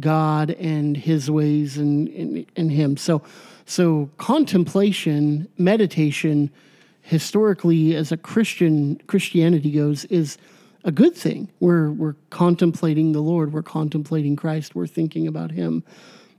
God 0.00 0.50
and 0.52 0.96
His 0.96 1.30
ways 1.30 1.76
and, 1.76 2.08
and, 2.08 2.46
and 2.56 2.72
Him. 2.72 2.96
So, 2.96 3.22
so 3.66 4.10
contemplation, 4.16 5.46
meditation, 5.58 6.50
historically, 7.02 7.94
as 7.94 8.10
a 8.10 8.16
Christian 8.16 9.00
Christianity 9.06 9.70
goes, 9.70 10.04
is 10.06 10.38
a 10.84 10.90
good 10.90 11.14
thing. 11.14 11.48
We're 11.60 11.90
we're 11.90 12.16
contemplating 12.30 13.12
the 13.12 13.20
Lord. 13.20 13.52
We're 13.52 13.62
contemplating 13.62 14.34
Christ. 14.36 14.74
We're 14.74 14.86
thinking 14.86 15.28
about 15.28 15.50
Him 15.50 15.84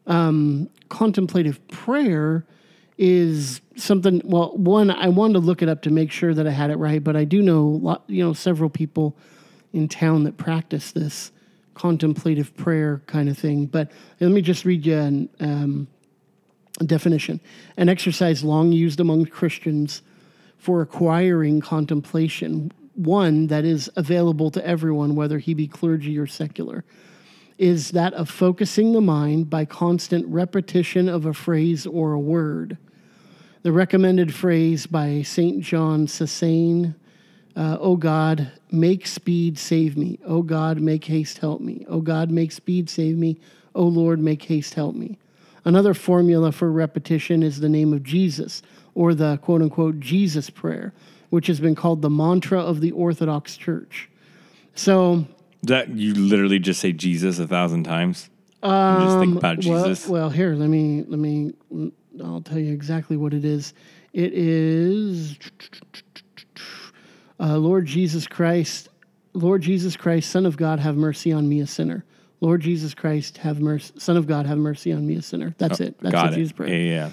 um, 0.07 0.69
contemplative 0.89 1.65
prayer 1.67 2.45
is 2.97 3.61
something 3.75 4.21
well 4.25 4.57
one 4.57 4.89
i 4.89 5.07
wanted 5.07 5.33
to 5.33 5.39
look 5.39 5.61
it 5.61 5.69
up 5.69 5.83
to 5.83 5.91
make 5.91 6.11
sure 6.11 6.33
that 6.33 6.47
i 6.47 6.51
had 6.51 6.71
it 6.71 6.77
right 6.77 7.03
but 7.03 7.15
i 7.15 7.23
do 7.23 7.43
know 7.43 8.01
you 8.07 8.23
know 8.23 8.33
several 8.33 8.71
people 8.71 9.15
in 9.73 9.87
town 9.87 10.23
that 10.23 10.35
practice 10.37 10.91
this 10.91 11.31
contemplative 11.77 12.55
prayer 12.57 13.01
kind 13.05 13.29
of 13.29 13.37
thing. 13.37 13.67
But 13.67 13.91
let 14.19 14.31
me 14.31 14.41
just 14.41 14.65
read 14.65 14.85
you 14.85 14.97
an, 14.97 15.29
um, 15.39 15.87
a 16.79 16.83
definition. 16.83 17.39
An 17.77 17.87
exercise 17.87 18.43
long 18.43 18.71
used 18.71 18.99
among 18.99 19.27
christians 19.27 20.01
for 20.57 20.81
acquiring 20.81 21.61
contemplation. 21.61 22.71
One 22.95 23.47
that 23.47 23.63
is 23.63 23.89
available 23.95 24.49
to 24.51 24.65
everyone 24.65 25.15
whether 25.15 25.37
he 25.37 25.53
be 25.53 25.67
clergy 25.67 26.17
or 26.17 26.27
secular 26.27 26.83
is 27.59 27.91
that 27.91 28.13
of 28.13 28.29
focusing 28.29 28.93
the 28.93 29.01
mind 29.01 29.49
by 29.49 29.65
constant 29.65 30.25
repetition 30.27 31.09
of 31.09 31.25
a 31.25 31.33
phrase 31.33 31.87
or 31.87 32.13
a 32.13 32.19
word. 32.19 32.77
The 33.67 33.73
recommended 33.73 34.33
phrase 34.33 34.87
by 34.87 35.23
St. 35.23 35.59
John 35.59 36.07
Cassian, 36.07 36.95
uh, 37.53 37.75
O 37.81 37.97
God, 37.97 38.49
make 38.71 39.05
speed, 39.05 39.59
save 39.59 39.97
me. 39.97 40.19
O 40.25 40.41
God, 40.41 40.79
make 40.79 41.03
haste, 41.03 41.39
help 41.39 41.59
me. 41.59 41.85
O 41.89 41.99
God, 41.99 42.31
make 42.31 42.53
speed, 42.53 42.89
save 42.89 43.17
me. 43.17 43.37
O 43.75 43.83
Lord, 43.83 44.21
make 44.21 44.43
haste, 44.43 44.75
help 44.75 44.95
me. 44.95 45.17
Another 45.65 45.93
formula 45.93 46.53
for 46.53 46.71
repetition 46.71 47.43
is 47.43 47.59
the 47.59 47.67
name 47.67 47.91
of 47.91 48.03
Jesus, 48.03 48.61
or 48.95 49.13
the 49.13 49.35
quote 49.39 49.61
unquote 49.61 49.99
Jesus 49.99 50.49
prayer, 50.49 50.93
which 51.29 51.47
has 51.47 51.59
been 51.59 51.75
called 51.75 52.01
the 52.01 52.09
mantra 52.09 52.61
of 52.61 52.79
the 52.79 52.91
Orthodox 52.91 53.57
Church. 53.57 54.07
So, 54.75 55.27
That 55.63 55.89
you 55.89 56.13
literally 56.13 56.59
just 56.59 56.79
say 56.79 56.93
Jesus 56.93 57.37
a 57.37 57.45
thousand 57.45 57.83
times. 57.83 58.29
Um, 58.63 59.01
just 59.01 59.19
think 59.19 59.37
about 59.37 59.65
Well, 59.65 59.83
Jesus. 59.89 60.07
Well, 60.07 60.29
here, 60.29 60.53
let 60.53 60.69
me 60.69 61.03
let 61.05 61.19
me. 61.19 61.53
I'll 62.23 62.41
tell 62.41 62.59
you 62.59 62.73
exactly 62.73 63.17
what 63.17 63.33
it 63.33 63.45
is. 63.45 63.73
It 64.13 64.33
is, 64.33 65.37
uh, 67.39 67.57
Lord 67.57 67.85
Jesus 67.85 68.27
Christ, 68.27 68.89
Lord 69.33 69.61
Jesus 69.61 69.95
Christ, 69.95 70.29
Son 70.31 70.45
of 70.45 70.57
God, 70.57 70.79
have 70.79 70.95
mercy 70.95 71.31
on 71.31 71.47
me, 71.47 71.59
a 71.61 71.67
sinner. 71.67 72.03
Lord 72.39 72.61
Jesus 72.61 72.93
Christ, 72.93 73.37
have 73.39 73.59
mercy, 73.59 73.93
Son 73.97 74.15
of 74.17 74.27
God, 74.27 74.45
have 74.45 74.57
mercy 74.57 74.91
on 74.91 75.05
me, 75.07 75.15
a 75.15 75.21
sinner. 75.21 75.55
That's 75.57 75.79
it. 75.79 75.97
That's 75.99 76.13
Oh, 76.13 76.17
Got 76.17 76.27
the 76.31 76.33
it. 76.33 76.35
Jesus 76.39 76.51
prayer. 76.53 76.69
Yeah, 76.75 76.89
yeah. 76.95 77.09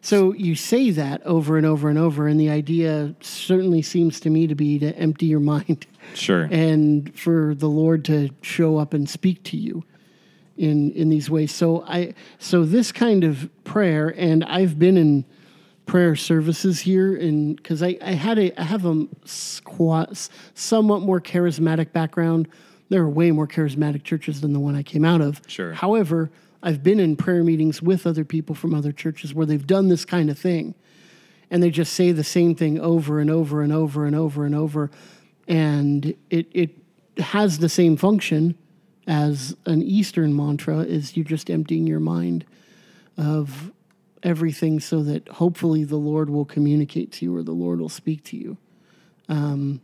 So 0.00 0.34
you 0.34 0.54
say 0.54 0.90
that 0.90 1.24
over 1.24 1.56
and 1.56 1.64
over 1.66 1.88
and 1.88 1.98
over, 1.98 2.26
and 2.28 2.38
the 2.38 2.50
idea 2.50 3.14
certainly 3.20 3.80
seems 3.82 4.20
to 4.20 4.30
me 4.30 4.46
to 4.46 4.54
be 4.54 4.78
to 4.80 4.94
empty 4.96 5.26
your 5.26 5.40
mind 5.54 5.86
Sure. 6.14 6.48
and 6.50 7.16
for 7.18 7.54
the 7.54 7.68
Lord 7.68 8.04
to 8.06 8.30
show 8.42 8.76
up 8.76 8.92
and 8.94 9.08
speak 9.08 9.42
to 9.44 9.56
you 9.56 9.82
in 10.56 10.92
in 10.92 11.08
these 11.08 11.30
ways. 11.30 11.54
So 11.54 11.84
I 11.86 12.14
so 12.38 12.64
this 12.64 12.92
kind 12.92 13.24
of 13.24 13.48
prayer, 13.64 14.14
and 14.16 14.44
I've 14.44 14.78
been 14.78 14.96
in 14.96 15.24
prayer 15.86 16.16
services 16.16 16.80
here, 16.80 17.16
and 17.16 17.56
because 17.56 17.82
I 17.82 17.96
I 18.02 18.12
had 18.12 18.38
a 18.38 18.60
I 18.60 18.64
have 18.64 18.84
a 18.84 19.06
squat 19.24 20.28
somewhat 20.54 21.02
more 21.02 21.20
charismatic 21.20 21.92
background. 21.92 22.48
There 22.90 23.02
are 23.02 23.08
way 23.08 23.30
more 23.30 23.48
charismatic 23.48 24.04
churches 24.04 24.40
than 24.40 24.52
the 24.52 24.60
one 24.60 24.76
I 24.76 24.82
came 24.82 25.04
out 25.04 25.20
of. 25.20 25.40
Sure. 25.46 25.72
However, 25.72 26.30
I've 26.62 26.82
been 26.82 27.00
in 27.00 27.16
prayer 27.16 27.42
meetings 27.42 27.82
with 27.82 28.06
other 28.06 28.24
people 28.24 28.54
from 28.54 28.74
other 28.74 28.92
churches 28.92 29.34
where 29.34 29.46
they've 29.46 29.66
done 29.66 29.88
this 29.88 30.04
kind 30.04 30.30
of 30.30 30.38
thing 30.38 30.74
and 31.50 31.62
they 31.62 31.70
just 31.70 31.92
say 31.92 32.12
the 32.12 32.24
same 32.24 32.54
thing 32.54 32.78
over 32.80 33.20
and 33.20 33.30
over 33.30 33.62
and 33.62 33.72
over 33.72 34.06
and 34.06 34.16
over 34.16 34.44
and 34.44 34.54
over 34.54 34.90
and 35.46 36.14
it 36.30 36.46
it 36.52 36.70
has 37.18 37.58
the 37.58 37.68
same 37.68 37.96
function 37.96 38.56
as 39.06 39.56
an 39.66 39.82
eastern 39.82 40.34
mantra 40.34 40.78
is 40.78 41.16
you're 41.16 41.24
just 41.24 41.50
emptying 41.50 41.86
your 41.86 42.00
mind 42.00 42.44
of 43.16 43.70
everything 44.22 44.80
so 44.80 45.02
that 45.02 45.28
hopefully 45.28 45.84
the 45.84 45.96
lord 45.96 46.30
will 46.30 46.44
communicate 46.44 47.12
to 47.12 47.24
you 47.24 47.36
or 47.36 47.42
the 47.42 47.52
lord 47.52 47.80
will 47.80 47.88
speak 47.88 48.24
to 48.24 48.36
you 48.36 48.56
um, 49.28 49.80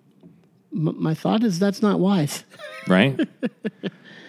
m- 0.73 0.97
my 1.01 1.15
thought 1.15 1.43
is 1.43 1.59
that's 1.59 1.83
not 1.83 2.01
wise 2.01 2.45
right? 2.89 3.19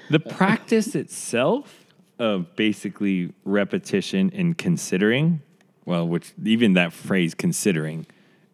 the 0.09 0.19
practice 0.19 0.95
itself 0.95 1.81
of 2.21 2.55
basically 2.55 3.33
repetition 3.45 4.31
and 4.35 4.55
considering, 4.55 5.41
well, 5.85 6.07
which 6.07 6.33
even 6.45 6.73
that 6.73 6.93
phrase 6.93 7.33
considering 7.33 8.05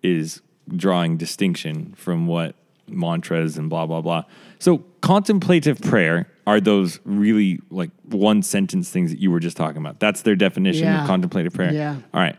is 0.01 0.41
drawing 0.74 1.17
distinction 1.17 1.94
from 1.98 2.27
what 2.27 2.56
mantras 2.88 3.58
and 3.58 3.70
blah, 3.70 3.86
blah, 3.86 4.01
blah. 4.01 4.24
So, 4.60 4.79
contemplative 5.01 5.79
prayer 5.82 6.27
are 6.46 6.60
those 6.60 7.00
really 7.06 7.60
like 7.70 7.91
one 8.03 8.41
sentence 8.41 8.89
things 8.89 9.12
that 9.12 9.20
you 9.20 9.29
were 9.32 9.39
just 9.39 9.58
talking 9.58 9.77
about. 9.77 10.00
That's 10.00 10.22
their 10.22 10.36
definition 10.36 10.86
Yeah. 10.86 11.01
of 11.01 11.08
contemplative 11.08 11.53
prayer. 11.53 11.74
Yeah. 11.74 11.98
All 12.13 12.22
right. 12.22 12.36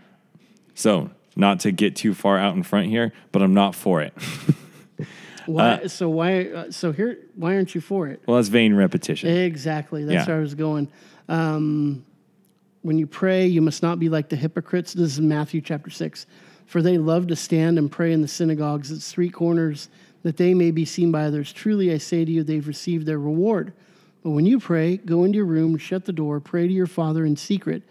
So, 0.74 1.10
not 1.36 1.60
to 1.60 1.72
get 1.72 1.94
too 1.96 2.14
far 2.14 2.38
out 2.38 2.56
in 2.56 2.62
front 2.62 2.88
here, 2.88 3.12
but 3.32 3.42
I'm 3.42 3.54
not 3.54 3.74
for 3.74 4.00
it. 4.02 4.12
why 5.46 5.86
so 5.86 6.08
why 6.10 6.44
uh, 6.44 6.70
so 6.70 6.92
here 6.92 7.18
why 7.34 7.54
aren't 7.54 7.74
you 7.74 7.80
for 7.80 8.06
it 8.06 8.20
well, 8.26 8.36
that's 8.36 8.48
vain 8.48 8.74
repetition. 8.74 9.30
Exactly. 9.30 10.04
That's 10.04 10.26
Yeah. 10.26 10.26
where 10.26 10.36
I 10.36 10.40
was 10.40 10.54
going. 10.54 10.88
Um, 11.28 12.04
when 12.82 12.98
you 12.98 13.06
pray, 13.06 13.46
you 13.46 13.60
must 13.62 13.82
not 13.82 13.98
be 13.98 14.08
like 14.08 14.28
the 14.28 14.36
hypocrites. 14.36 14.92
This 14.92 15.12
is 15.12 15.20
Matthew 15.20 15.60
chapter 15.60 15.90
6. 15.90 16.26
For 16.66 16.82
they 16.82 16.98
love 16.98 17.28
to 17.28 17.36
stand 17.36 17.78
and 17.78 17.90
pray 17.90 18.12
in 18.12 18.20
the 18.20 18.28
synagogues 18.28 18.92
at 18.92 19.00
street 19.00 19.32
corners, 19.32 19.88
that 20.22 20.36
they 20.36 20.54
may 20.54 20.70
be 20.70 20.84
seen 20.84 21.12
by 21.12 21.24
others. 21.24 21.52
Truly, 21.52 21.92
I 21.92 21.98
say 21.98 22.24
to 22.24 22.30
you, 22.30 22.42
they've 22.42 22.66
received 22.66 23.06
their 23.06 23.18
reward. 23.18 23.72
But 24.22 24.30
when 24.30 24.46
you 24.46 24.58
pray, 24.58 24.96
go 24.96 25.24
into 25.24 25.36
your 25.36 25.46
room, 25.46 25.78
shut 25.78 26.04
the 26.04 26.12
door, 26.12 26.40
pray 26.40 26.66
to 26.66 26.72
your 26.72 26.86
Father 26.86 27.24
in 27.24 27.36
secret, 27.36 27.82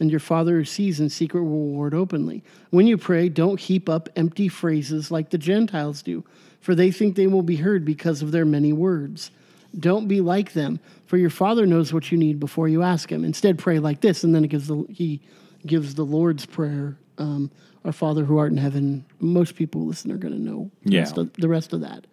and 0.00 0.10
your 0.10 0.20
Father 0.20 0.58
who 0.58 0.64
sees 0.64 1.00
in 1.00 1.08
secret 1.08 1.42
will 1.42 1.66
reward 1.66 1.94
openly. 1.94 2.42
When 2.70 2.86
you 2.86 2.96
pray, 2.96 3.28
don't 3.28 3.60
heap 3.60 3.88
up 3.88 4.08
empty 4.16 4.48
phrases 4.48 5.10
like 5.10 5.30
the 5.30 5.38
Gentiles 5.38 6.02
do, 6.02 6.24
for 6.60 6.74
they 6.74 6.90
think 6.90 7.16
they 7.16 7.26
will 7.26 7.42
be 7.42 7.56
heard 7.56 7.84
because 7.84 8.22
of 8.22 8.30
their 8.30 8.44
many 8.44 8.72
words. 8.72 9.30
Don't 9.78 10.06
be 10.06 10.20
like 10.20 10.52
them, 10.52 10.80
for 11.06 11.16
your 11.16 11.30
Father 11.30 11.66
knows 11.66 11.92
what 11.92 12.12
you 12.12 12.18
need 12.18 12.38
before 12.38 12.68
you 12.68 12.82
ask 12.82 13.10
Him. 13.10 13.24
Instead, 13.24 13.58
pray 13.58 13.78
like 13.78 14.00
this, 14.00 14.22
and 14.22 14.34
then 14.34 14.44
it 14.44 14.48
gives 14.48 14.68
the, 14.68 14.84
He 14.88 15.20
gives 15.66 15.94
the 15.94 16.04
Lord's 16.04 16.46
prayer. 16.46 16.96
Um, 17.18 17.50
Our 17.84 17.92
Father 17.92 18.24
who 18.24 18.36
art 18.38 18.52
in 18.52 18.58
heaven. 18.58 19.04
Most 19.20 19.56
people 19.56 19.86
listen 19.86 20.10
are 20.12 20.16
going 20.16 20.34
to 20.34 20.40
know 20.40 20.70
the, 20.84 20.92
Yeah. 20.92 21.00
rest 21.00 21.18
of, 21.18 21.32
the 21.34 21.48
rest 21.48 21.72
of 21.72 21.80
that. 21.80 22.06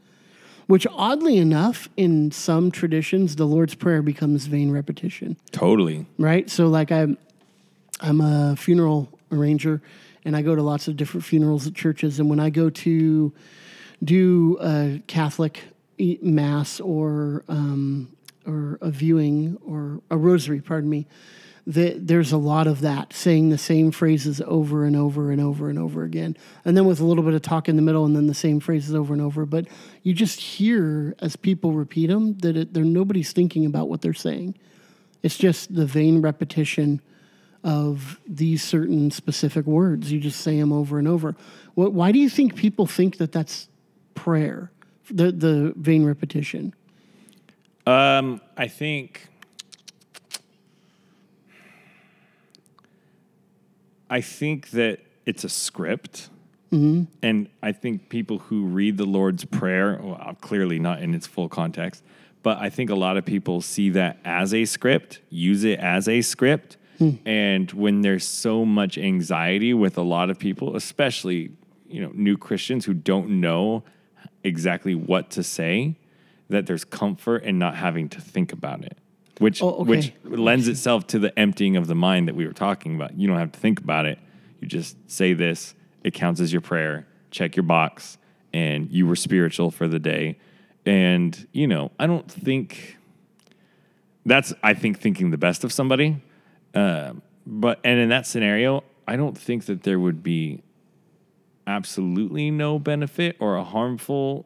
Which, 0.67 0.85
oddly 0.91 1.37
enough, 1.37 1.89
in 1.97 2.31
some 2.31 2.69
traditions, 2.71 3.35
the 3.35 3.45
Lord's 3.45 3.73
Prayer 3.75 4.01
becomes 4.03 4.45
vain 4.45 4.71
repetition 4.71 5.35
Totally. 5.51 6.05
right? 6.17 6.49
So 6.49 6.67
like 6.67 6.91
I'm 6.91 7.17
I'm 8.01 8.21
a 8.21 8.55
funeral 8.55 9.09
arranger 9.31 9.81
and 10.25 10.35
I 10.35 10.41
go 10.41 10.55
to 10.55 10.61
lots 10.61 10.87
of 10.87 10.95
different 10.95 11.23
funerals 11.25 11.67
at 11.67 11.73
churches 11.73 12.19
and 12.19 12.29
when 12.29 12.39
I 12.39 12.49
go 12.49 12.69
to 12.69 13.33
do 14.03 14.57
a 14.61 15.01
Catholic 15.07 15.61
mass 16.21 16.79
or 16.79 17.43
um, 17.49 18.09
or 18.47 18.77
a 18.81 18.89
viewing 18.89 19.57
or 19.65 20.01
a 20.09 20.17
rosary, 20.17 20.61
pardon 20.61 20.89
me, 20.89 21.05
the, 21.67 21.93
there's 21.97 22.31
a 22.31 22.37
lot 22.37 22.67
of 22.67 22.81
that 22.81 23.13
saying 23.13 23.49
the 23.49 23.57
same 23.57 23.91
phrases 23.91 24.41
over 24.41 24.85
and 24.85 24.95
over 24.95 25.31
and 25.31 25.41
over 25.41 25.69
and 25.69 25.77
over 25.77 26.03
again, 26.03 26.35
and 26.65 26.75
then 26.75 26.85
with 26.85 26.99
a 26.99 27.05
little 27.05 27.23
bit 27.23 27.33
of 27.33 27.41
talk 27.41 27.69
in 27.69 27.75
the 27.75 27.81
middle, 27.81 28.05
and 28.05 28.15
then 28.15 28.27
the 28.27 28.33
same 28.33 28.59
phrases 28.59 28.95
over 28.95 29.13
and 29.13 29.21
over. 29.21 29.45
But 29.45 29.67
you 30.03 30.13
just 30.13 30.39
hear 30.39 31.15
as 31.19 31.35
people 31.35 31.73
repeat 31.73 32.07
them 32.07 32.37
that 32.39 32.57
it, 32.57 32.73
they're 32.73 32.83
nobody's 32.83 33.31
thinking 33.31 33.65
about 33.65 33.89
what 33.89 34.01
they're 34.01 34.13
saying. 34.13 34.55
It's 35.21 35.37
just 35.37 35.73
the 35.73 35.85
vain 35.85 36.21
repetition 36.21 37.01
of 37.63 38.19
these 38.25 38.63
certain 38.63 39.11
specific 39.11 39.65
words. 39.65 40.11
You 40.11 40.19
just 40.19 40.41
say 40.41 40.59
them 40.59 40.71
over 40.71 40.97
and 40.97 41.07
over. 41.07 41.35
What, 41.75 41.93
why 41.93 42.11
do 42.11 42.19
you 42.19 42.29
think 42.29 42.55
people 42.55 42.85
think 42.85 43.17
that 43.17 43.31
that's 43.31 43.67
prayer? 44.15 44.71
The 45.11 45.31
the 45.31 45.73
vain 45.75 46.05
repetition. 46.05 46.73
Um, 47.85 48.41
I 48.55 48.67
think 48.67 49.27
I 54.09 54.21
think 54.21 54.71
that 54.71 54.99
it's 55.25 55.43
a 55.43 55.49
script. 55.49 56.29
Mm-hmm. 56.71 57.03
And 57.23 57.49
I 57.63 57.71
think 57.71 58.09
people 58.09 58.39
who 58.39 58.65
read 58.65 58.97
the 58.97 59.05
Lord's 59.05 59.45
Prayer, 59.45 59.99
well, 60.01 60.17
uh, 60.19 60.33
clearly 60.35 60.79
not 60.79 61.01
in 61.01 61.15
its 61.15 61.25
full 61.25 61.49
context, 61.49 62.03
but 62.43 62.57
I 62.59 62.69
think 62.69 62.89
a 62.89 62.95
lot 62.95 63.17
of 63.17 63.25
people 63.25 63.61
see 63.61 63.89
that 63.91 64.19
as 64.23 64.53
a 64.53 64.65
script, 64.65 65.19
use 65.29 65.63
it 65.63 65.79
as 65.79 66.07
a 66.07 66.21
script. 66.21 66.77
Hmm. 66.97 67.11
And 67.25 67.71
when 67.71 68.01
there's 68.01 68.25
so 68.25 68.65
much 68.65 68.97
anxiety 68.97 69.73
with 69.73 69.97
a 69.97 70.01
lot 70.01 70.29
of 70.29 70.37
people, 70.37 70.75
especially 70.75 71.51
you 71.87 72.01
know 72.01 72.11
new 72.13 72.37
Christians 72.37 72.85
who 72.85 72.93
don't 72.93 73.41
know 73.41 73.83
exactly 74.43 74.95
what 74.95 75.31
to 75.31 75.43
say, 75.43 75.95
that 76.49 76.65
there's 76.65 76.85
comfort 76.85 77.43
in 77.43 77.57
not 77.57 77.75
having 77.75 78.09
to 78.09 78.21
think 78.21 78.53
about 78.53 78.83
it, 78.83 78.97
which 79.39 79.61
Oh, 79.63 79.69
okay. 79.79 79.89
which 79.89 80.13
lends 80.23 80.67
itself 80.67 81.07
to 81.07 81.19
the 81.19 81.37
emptying 81.37 81.75
of 81.75 81.87
the 81.87 81.95
mind 81.95 82.27
that 82.27 82.35
we 82.35 82.45
were 82.45 82.53
talking 82.53 82.95
about. 82.95 83.17
You 83.17 83.27
don't 83.27 83.39
have 83.39 83.51
to 83.53 83.59
think 83.59 83.79
about 83.79 84.05
it. 84.05 84.19
You 84.59 84.67
just 84.67 84.97
say 85.09 85.33
this, 85.33 85.73
it 86.03 86.13
counts 86.13 86.39
as 86.39 86.51
your 86.53 86.61
prayer, 86.61 87.07
check 87.31 87.55
your 87.55 87.63
box, 87.63 88.17
and 88.53 88.91
you 88.91 89.07
were 89.07 89.15
spiritual 89.15 89.71
for 89.71 89.87
the 89.87 89.99
day. 89.99 90.37
And, 90.85 91.47
you 91.51 91.67
know, 91.67 91.91
I 91.99 92.07
don't 92.07 92.29
think 92.29 92.97
that's, 94.25 94.53
I 94.63 94.73
think, 94.73 94.99
thinking 94.99 95.31
the 95.31 95.37
best 95.37 95.63
of 95.63 95.71
somebody. 95.71 96.21
Um, 96.73 97.21
but, 97.45 97.79
and 97.83 97.99
in 97.99 98.09
that 98.09 98.27
scenario, 98.27 98.83
I 99.07 99.15
don't 99.15 99.37
think 99.37 99.65
that 99.65 99.83
there 99.83 99.99
would 99.99 100.21
be 100.21 100.61
absolutely 101.65 102.51
no 102.51 102.79
benefit 102.79 103.37
or 103.39 103.55
a 103.55 103.63
harmful 103.63 104.45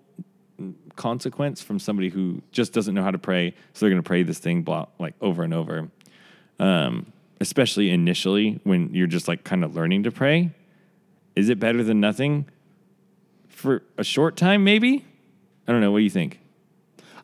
consequence 0.96 1.62
from 1.62 1.80
somebody 1.80 2.10
who 2.10 2.42
just 2.52 2.74
doesn't 2.74 2.94
know 2.94 3.04
how 3.04 3.12
to 3.12 3.18
pray. 3.18 3.54
So 3.74 3.86
they're 3.86 3.90
going 3.90 4.02
to 4.02 4.08
pray 4.08 4.24
this 4.24 4.40
thing 4.40 4.64
blah, 4.64 4.88
like 5.00 5.16
over 5.22 5.44
and 5.44 5.54
over. 5.54 5.90
Um, 6.60 7.12
especially 7.42 7.90
initially 7.90 8.60
when 8.64 8.94
you're 8.94 9.08
just 9.08 9.28
like 9.28 9.44
kind 9.44 9.64
of 9.64 9.76
learning 9.76 10.04
to 10.04 10.12
pray. 10.12 10.52
Is 11.36 11.50
it 11.50 11.60
better 11.60 11.84
than 11.84 12.00
nothing 12.00 12.46
for 13.48 13.84
a 13.98 14.04
short 14.04 14.38
time? 14.38 14.64
Maybe. 14.64 15.06
I 15.68 15.72
don't 15.72 15.82
know. 15.82 15.92
What 15.92 16.00
do 16.00 16.04
you 16.04 16.10
think? 16.10 16.40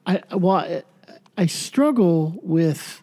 I 0.06 0.22
well, 0.32 0.82
I, 1.38 1.46
struggle 1.46 2.40
with. 2.42 3.02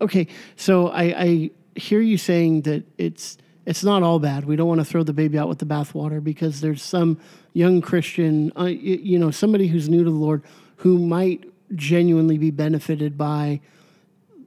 Okay, 0.00 0.26
so 0.56 0.88
I, 0.88 1.02
I 1.02 1.50
hear 1.74 2.00
you 2.00 2.18
saying 2.18 2.62
that 2.62 2.84
it's 2.98 3.38
it's 3.66 3.82
not 3.82 4.02
all 4.02 4.18
bad. 4.18 4.44
We 4.44 4.56
don't 4.56 4.68
want 4.68 4.80
to 4.80 4.84
throw 4.84 5.02
the 5.02 5.12
baby 5.12 5.38
out 5.38 5.48
with 5.48 5.58
the 5.58 5.66
bathwater 5.66 6.22
because 6.22 6.60
there's 6.60 6.82
some 6.82 7.18
young 7.52 7.80
Christian, 7.80 8.52
uh, 8.56 8.64
you 8.64 9.18
know, 9.18 9.32
somebody 9.32 9.66
who's 9.66 9.88
new 9.88 10.04
to 10.04 10.10
the 10.10 10.16
Lord 10.16 10.42
who 10.76 10.98
might 10.98 11.44
genuinely 11.74 12.38
be 12.38 12.52
benefited 12.52 13.18
by 13.18 13.60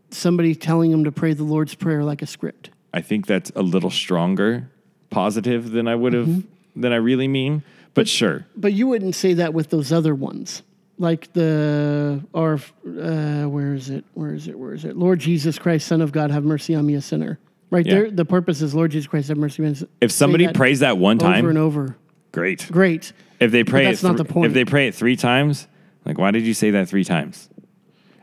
somebody 0.09 0.55
telling 0.55 0.91
them 0.91 1.03
to 1.03 1.11
pray 1.11 1.33
the 1.33 1.43
Lord's 1.43 1.75
prayer 1.75 2.03
like 2.03 2.21
a 2.21 2.25
script. 2.25 2.69
I 2.93 3.01
think 3.01 3.27
that's 3.27 3.51
a 3.55 3.61
little 3.61 3.91
stronger 3.91 4.69
positive 5.09 5.71
than 5.71 5.88
I 5.88 5.95
would 5.95 6.13
have 6.13 6.43
than 6.75 6.93
I 6.93 6.97
really 6.97 7.27
mean. 7.27 7.63
But 7.93 8.07
sure. 8.07 8.45
But 8.55 8.73
you 8.73 8.88
wouldn't 8.88 9.15
say 9.15 9.33
that 9.33 9.53
with 9.53 9.69
those 9.69 9.91
other 9.91 10.15
ones, 10.15 10.63
like 10.97 11.33
the 11.33 12.23
or 12.31 12.59
uh, 12.85 13.43
where 13.43 13.73
is 13.73 13.89
it? 13.89 14.05
Where 14.13 14.33
is 14.33 14.47
it? 14.47 14.57
Where 14.57 14.73
is 14.73 14.85
it? 14.85 14.95
Lord 14.95 15.19
Jesus 15.19 15.59
Christ, 15.59 15.88
Son 15.88 16.01
of 16.01 16.11
God, 16.11 16.31
have 16.31 16.43
mercy 16.43 16.73
on 16.73 16.85
me, 16.85 16.95
a 16.95 17.01
sinner. 17.01 17.38
Right 17.71 17.85
Yeah. 17.85 17.93
there, 17.93 18.11
the 18.11 18.25
purpose 18.25 18.61
is 18.61 18.73
Lord 18.73 18.91
Jesus 18.91 19.07
Christ, 19.07 19.27
have 19.29 19.38
mercy 19.38 19.63
on 19.63 19.71
me. 19.73 19.77
If 20.01 20.11
somebody 20.11 20.45
that 20.47 20.55
prays 20.55 20.79
that 20.79 20.97
one 20.97 21.17
time 21.19 21.39
over 21.39 21.49
and 21.49 21.57
over, 21.57 21.95
great. 22.31 22.67
great. 22.71 23.13
If 23.39 23.51
they 23.51 23.63
pray 23.63 23.86
that's 23.86 24.03
it 24.03 24.08
not 24.08 24.17
the 24.17 24.25
point. 24.25 24.47
If 24.47 24.53
they 24.53 24.65
pray 24.65 24.88
it 24.88 24.95
three 24.95 25.15
times, 25.15 25.67
like 26.05 26.17
why 26.17 26.32
did 26.32 26.43
you 26.43 26.53
say 26.53 26.71
that 26.71 26.89
three 26.89 27.03
times? 27.03 27.47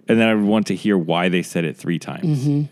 And 0.09 0.21
then 0.21 0.29
I 0.29 0.35
would 0.35 0.45
want 0.45 0.67
to 0.69 0.75
hear 0.75 0.97
why 0.99 1.29
they 1.29 1.43
said 1.43 1.65
it 1.65 1.77
three 1.77 1.99
times. 1.99 2.41
Mm-hmm. 2.47 2.63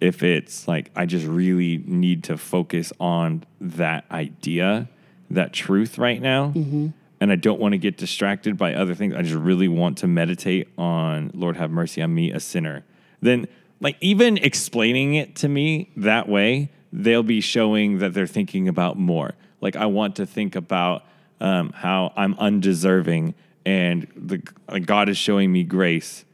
If 0.00 0.22
it's 0.22 0.66
like 0.68 0.90
I 0.96 1.06
just 1.06 1.26
really 1.26 1.82
need 1.86 2.24
to 2.24 2.36
focus 2.36 2.92
on 3.00 3.44
that 3.60 4.04
idea, 4.10 4.88
that 5.30 5.52
truth 5.52 5.96
right 5.98 6.20
now, 6.20 6.52
Mm-hmm. 6.54 6.88
and 7.20 7.32
I 7.32 7.36
don't 7.36 7.58
want 7.60 7.72
to 7.72 7.78
get 7.78 7.96
distracted 7.96 8.56
by 8.58 8.74
other 8.74 8.94
things. 8.94 9.14
I 9.14 9.22
just 9.22 9.34
really 9.36 9.68
want 9.68 9.96
to 9.98 10.06
meditate 10.06 10.68
on 10.76 11.30
Lord 11.34 11.56
have 11.56 11.70
mercy 11.70 12.02
on 12.02 12.14
me, 12.14 12.30
a 12.30 12.40
sinner. 12.40 12.84
Then 13.22 13.48
like 13.80 13.96
even 14.00 14.38
explaining 14.38 15.14
it 15.14 15.36
to 15.36 15.48
me 15.48 15.90
that 15.96 16.28
way, 16.28 16.70
they'll 16.92 17.22
be 17.22 17.40
showing 17.40 17.98
that 17.98 18.14
they're 18.14 18.26
thinking 18.26 18.68
about 18.68 18.98
more. 18.98 19.34
Like 19.60 19.76
I 19.76 19.86
want 19.86 20.16
to 20.16 20.26
think 20.26 20.56
about 20.56 21.04
um, 21.40 21.72
how 21.72 22.12
I'm 22.16 22.34
undeserving, 22.34 23.34
and 23.64 24.06
the 24.16 24.42
like 24.68 24.86
God 24.86 25.08
is 25.08 25.18
showing 25.18 25.52
me 25.52 25.62
grace 25.62 26.24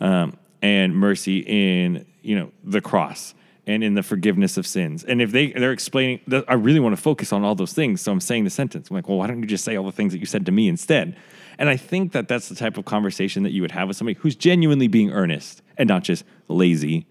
um, 0.00 0.36
and 0.62 0.96
mercy 0.96 1.38
in 1.46 2.06
you 2.22 2.38
know 2.38 2.50
the 2.64 2.80
cross 2.80 3.34
and 3.66 3.84
in 3.84 3.94
the 3.94 4.02
forgiveness 4.02 4.56
of 4.56 4.66
sins. 4.66 5.04
And 5.04 5.20
if 5.20 5.30
they 5.30 5.52
they're 5.52 5.72
explaining, 5.72 6.20
I 6.48 6.54
really 6.54 6.80
want 6.80 6.96
to 6.96 7.02
focus 7.02 7.32
on 7.32 7.44
all 7.44 7.54
those 7.54 7.72
things. 7.72 8.00
So 8.00 8.10
I'm 8.10 8.20
saying 8.20 8.44
the 8.44 8.50
sentence. 8.50 8.90
I'm 8.90 8.96
like, 8.96 9.08
well, 9.08 9.18
why 9.18 9.26
don't 9.26 9.40
you 9.40 9.46
just 9.46 9.64
say 9.64 9.76
all 9.76 9.84
the 9.84 9.92
things 9.92 10.12
that 10.12 10.18
you 10.18 10.26
said 10.26 10.46
to 10.46 10.52
me 10.52 10.68
instead? 10.68 11.16
And 11.58 11.68
I 11.68 11.76
think 11.76 12.12
that 12.12 12.28
that's 12.28 12.48
the 12.48 12.54
type 12.54 12.78
of 12.78 12.84
conversation 12.84 13.42
that 13.42 13.50
you 13.50 13.62
would 13.62 13.72
have 13.72 13.88
with 13.88 13.96
somebody 13.96 14.18
who's 14.20 14.36
genuinely 14.36 14.88
being 14.88 15.10
earnest 15.10 15.62
and 15.78 15.88
not 15.88 16.02
just 16.02 16.24
lazy 16.48 17.06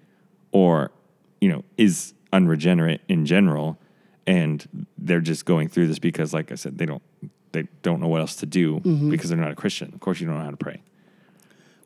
or 0.51 0.91
you 1.41 1.49
know 1.49 1.63
is 1.77 2.13
unregenerate 2.33 3.01
in 3.07 3.25
general 3.25 3.77
and 4.25 4.67
they're 4.97 5.21
just 5.21 5.45
going 5.45 5.67
through 5.69 5.87
this 5.87 5.99
because 5.99 6.33
like 6.33 6.51
i 6.51 6.55
said 6.55 6.77
they 6.77 6.85
don't 6.85 7.01
they 7.53 7.63
don't 7.81 7.99
know 8.01 8.07
what 8.07 8.19
else 8.21 8.35
to 8.35 8.45
do 8.45 8.79
because 9.09 9.29
they're 9.29 9.37
not 9.39 9.51
a 9.51 9.55
christian 9.55 9.91
of 9.93 9.99
course 9.99 10.19
you 10.19 10.27
don't 10.27 10.37
know 10.37 10.43
how 10.43 10.51
to 10.51 10.57
pray 10.57 10.81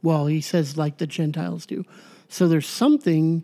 Well, 0.04 0.26
he 0.26 0.42
says 0.42 0.78
like 0.78 0.98
the 0.98 1.06
Gentiles 1.06 1.68
do. 1.68 1.86
So 2.28 2.48
there's 2.48 2.68
something 2.68 3.44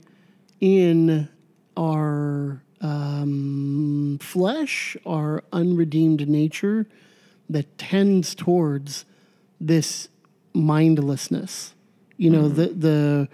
in 0.60 1.30
our 1.78 2.64
um, 2.82 4.18
flesh, 4.20 4.98
our 5.06 5.44
unredeemed 5.54 6.28
nature, 6.28 6.88
that 7.48 7.78
tends 7.78 8.34
towards 8.34 9.06
this 9.62 10.10
mindlessness. 10.54 11.76
You 12.18 12.30
know, 12.30 12.44
mm-hmm. 12.44 12.56
the 12.56 12.68
the 12.68 13.30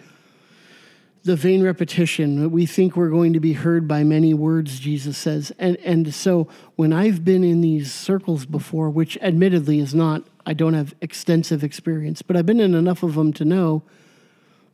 the 1.23 1.35
vain 1.35 1.63
repetition. 1.63 2.51
We 2.51 2.65
think 2.65 2.97
we're 2.97 3.09
going 3.09 3.33
to 3.33 3.39
be 3.39 3.53
heard 3.53 3.87
by 3.87 4.03
many 4.03 4.33
words, 4.33 4.79
Jesus 4.79 5.17
says. 5.17 5.51
And 5.57 5.77
and 5.77 6.13
so 6.13 6.47
when 6.75 6.93
I've 6.93 7.23
been 7.23 7.43
in 7.43 7.61
these 7.61 7.93
circles 7.93 8.45
before, 8.45 8.89
which 8.89 9.17
admittedly 9.21 9.79
is 9.79 9.95
not 9.95 10.23
I 10.45 10.53
don't 10.53 10.73
have 10.73 10.93
extensive 11.01 11.63
experience, 11.63 12.21
but 12.21 12.35
I've 12.35 12.45
been 12.45 12.59
in 12.59 12.75
enough 12.75 13.03
of 13.03 13.15
them 13.15 13.31
to 13.33 13.45
know 13.45 13.83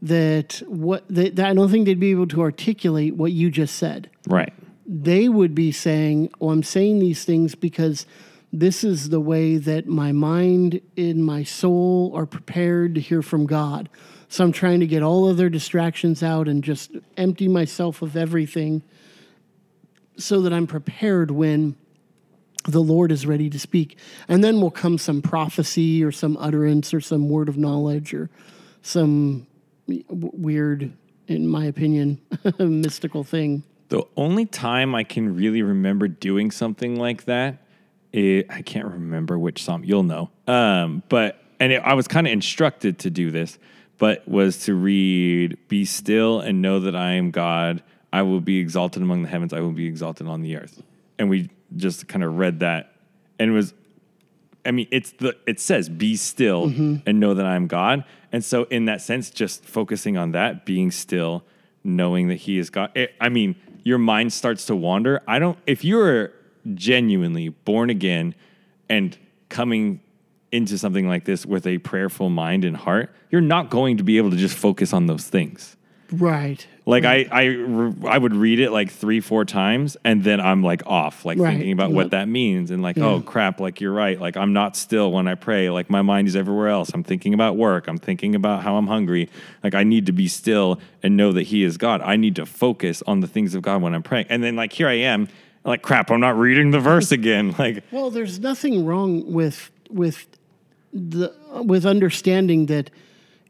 that 0.01 0.61
what 0.67 1.03
that, 1.09 1.35
that 1.35 1.45
I 1.45 1.53
don't 1.53 1.69
think 1.69 1.85
they'd 1.85 1.99
be 1.99 2.11
able 2.11 2.27
to 2.27 2.41
articulate 2.41 3.15
what 3.15 3.31
you 3.33 3.51
just 3.51 3.75
said 3.75 4.09
right 4.27 4.53
they 4.89 5.29
would 5.29 5.53
be 5.53 5.71
saying, 5.71 6.31
Oh, 6.41 6.49
I'm 6.49 6.63
saying 6.63 6.99
these 6.99 7.23
things 7.23 7.53
because 7.53 8.07
this 8.51 8.83
is 8.83 9.09
the 9.09 9.19
way 9.19 9.57
that 9.57 9.87
my 9.87 10.11
mind 10.11 10.81
and 10.97 11.23
my 11.23 11.43
soul 11.43 12.11
are 12.15 12.25
prepared 12.25 12.95
to 12.95 13.01
hear 13.01 13.21
from 13.21 13.45
God. 13.45 13.89
So 14.27 14.43
I'm 14.43 14.51
trying 14.51 14.79
to 14.79 14.87
get 14.87 15.03
all 15.03 15.27
other 15.27 15.49
distractions 15.49 16.23
out 16.23 16.47
and 16.47 16.63
just 16.63 16.91
empty 17.17 17.47
myself 17.47 18.01
of 18.01 18.15
everything 18.15 18.83
so 20.17 20.41
that 20.41 20.53
I'm 20.53 20.67
prepared 20.67 21.31
when 21.31 21.75
the 22.67 22.81
Lord 22.81 23.11
is 23.11 23.25
ready 23.25 23.49
to 23.49 23.59
speak. 23.59 23.97
And 24.27 24.43
then 24.43 24.61
will 24.61 24.71
come 24.71 24.97
some 24.97 25.21
prophecy 25.21 26.03
or 26.03 26.11
some 26.11 26.37
utterance 26.37 26.93
or 26.93 27.01
some 27.01 27.29
word 27.29 27.49
of 27.49 27.57
knowledge 27.57 28.13
or 28.13 28.29
some 28.81 29.47
weird, 29.87 30.91
in 31.27 31.47
my 31.47 31.65
opinion, 31.65 32.21
mystical 32.59 33.23
thing. 33.23 33.63
the 33.89 34.03
only 34.15 34.45
time 34.45 34.93
i 34.93 35.03
can 35.03 35.35
really 35.35 35.63
remember 35.63 36.07
doing 36.07 36.51
something 36.51 36.95
like 36.95 37.25
that 37.25 37.57
i 38.13 38.43
i 38.49 38.61
can't 38.61 38.85
remember 38.85 39.37
which 39.37 39.63
psalm 39.63 39.83
you'll 39.83 40.03
know 40.03 40.29
um, 40.47 41.03
but 41.09 41.43
and 41.59 41.71
it, 41.71 41.81
i 41.83 41.93
was 41.93 42.07
kind 42.07 42.27
of 42.27 42.33
instructed 42.33 42.99
to 42.99 43.09
do 43.09 43.31
this 43.31 43.57
but 43.97 44.27
was 44.27 44.59
to 44.59 44.73
read 44.73 45.57
be 45.67 45.85
still 45.85 46.39
and 46.39 46.61
know 46.61 46.79
that 46.79 46.95
i 46.95 47.11
am 47.11 47.31
god 47.31 47.83
i 48.11 48.21
will 48.21 48.41
be 48.41 48.57
exalted 48.59 49.01
among 49.01 49.23
the 49.23 49.29
heavens 49.29 49.53
i 49.53 49.59
will 49.59 49.71
be 49.71 49.87
exalted 49.87 50.27
on 50.27 50.41
the 50.41 50.55
earth 50.55 50.81
and 51.17 51.29
we 51.29 51.49
just 51.75 52.07
kind 52.07 52.23
of 52.23 52.37
read 52.37 52.59
that 52.59 52.93
and 53.37 53.51
it 53.51 53.53
was 53.53 53.73
I 54.65 54.71
mean, 54.71 54.87
it's 54.91 55.11
the 55.13 55.35
it 55.47 55.59
says 55.59 55.89
be 55.89 56.15
still 56.15 56.65
and 57.05 57.19
know 57.19 57.33
that 57.33 57.45
I 57.45 57.55
am 57.55 57.67
God. 57.67 58.03
And 58.31 58.43
so 58.43 58.65
in 58.65 58.85
that 58.85 59.01
sense, 59.01 59.29
just 59.29 59.65
focusing 59.65 60.17
on 60.17 60.31
that, 60.33 60.65
being 60.65 60.91
still, 60.91 61.43
knowing 61.83 62.27
that 62.27 62.35
he 62.35 62.59
is 62.59 62.69
God. 62.69 62.91
It, 62.95 63.15
I 63.19 63.29
mean, 63.29 63.55
your 63.83 63.97
mind 63.97 64.33
starts 64.33 64.65
to 64.65 64.75
wander. 64.75 65.21
I 65.27 65.39
don't 65.39 65.57
if 65.65 65.83
you're 65.83 66.33
genuinely 66.75 67.49
born 67.49 67.89
again 67.89 68.35
and 68.87 69.17
coming 69.49 69.99
into 70.51 70.77
something 70.77 71.07
like 71.07 71.25
this 71.25 71.45
with 71.45 71.67
a 71.67 71.77
prayerful 71.79 72.29
mind 72.29 72.65
and 72.65 72.75
heart, 72.75 73.13
you're 73.29 73.41
not 73.41 73.69
going 73.69 73.97
to 73.97 74.03
be 74.03 74.17
able 74.17 74.31
to 74.31 74.37
just 74.37 74.57
focus 74.57 74.93
on 74.93 75.05
those 75.05 75.25
things. 75.27 75.75
Right. 76.11 76.65
Like 76.87 77.05
I, 77.05 77.27
I, 77.31 77.93
I 78.07 78.17
would 78.17 78.33
read 78.33 78.59
it 78.59 78.71
like 78.71 78.89
three, 78.89 79.19
four 79.19 79.45
times, 79.45 79.95
and 80.03 80.23
then 80.23 80.41
I'm 80.41 80.63
like 80.63 80.81
off, 80.87 81.23
like 81.23 81.37
Right. 81.37 81.51
thinking 81.51 81.71
about 81.71 81.89
Yep. 81.89 81.95
what 81.95 82.09
that 82.11 82.27
means, 82.27 82.71
and 82.71 82.81
like, 82.81 82.97
oh 82.97 83.21
crap, 83.21 83.59
like 83.59 83.79
you're 83.79 83.93
right, 83.93 84.19
like 84.19 84.35
I'm 84.35 84.51
not 84.51 84.75
still 84.75 85.11
when 85.11 85.27
I 85.27 85.35
pray, 85.35 85.69
like 85.69 85.87
my 85.91 86.01
mind 86.01 86.27
is 86.27 86.35
everywhere 86.35 86.69
else. 86.69 86.89
I'm 86.95 87.03
thinking 87.03 87.35
about 87.35 87.57
work, 87.57 87.87
I'm 87.87 87.99
thinking 87.99 88.33
about 88.33 88.63
how 88.63 88.75
I'm 88.75 88.87
hungry. 88.87 89.29
Like 89.63 89.75
I 89.75 89.83
need 89.83 90.07
to 90.07 90.11
be 90.11 90.27
still 90.27 90.79
and 91.03 91.15
know 91.15 91.31
that 91.31 91.43
He 91.43 91.63
is 91.63 91.77
God. 91.77 92.01
I 92.01 92.15
need 92.15 92.35
to 92.37 92.47
focus 92.47 93.03
on 93.05 93.19
the 93.19 93.27
things 93.27 93.53
of 93.53 93.61
God 93.61 93.83
when 93.83 93.93
I'm 93.93 94.01
praying, 94.01 94.25
and 94.29 94.43
then 94.43 94.55
like 94.55 94.73
here 94.73 94.87
I 94.87 94.93
am, 94.93 95.27
like 95.63 95.81
crap, 95.81 96.09
I'm 96.11 96.19
not 96.19 96.37
reading 96.37 96.71
the 96.71 96.79
verse 96.79 97.11
again. 97.11 97.55
Like 97.59 97.83
Well, 97.91 98.09
there's 98.09 98.39
nothing 98.39 98.85
wrong 98.85 99.31
with 99.31 99.71
with 99.89 100.27
the 100.93 101.33
with 101.63 101.85
understanding 101.85 102.67
that 102.67 102.89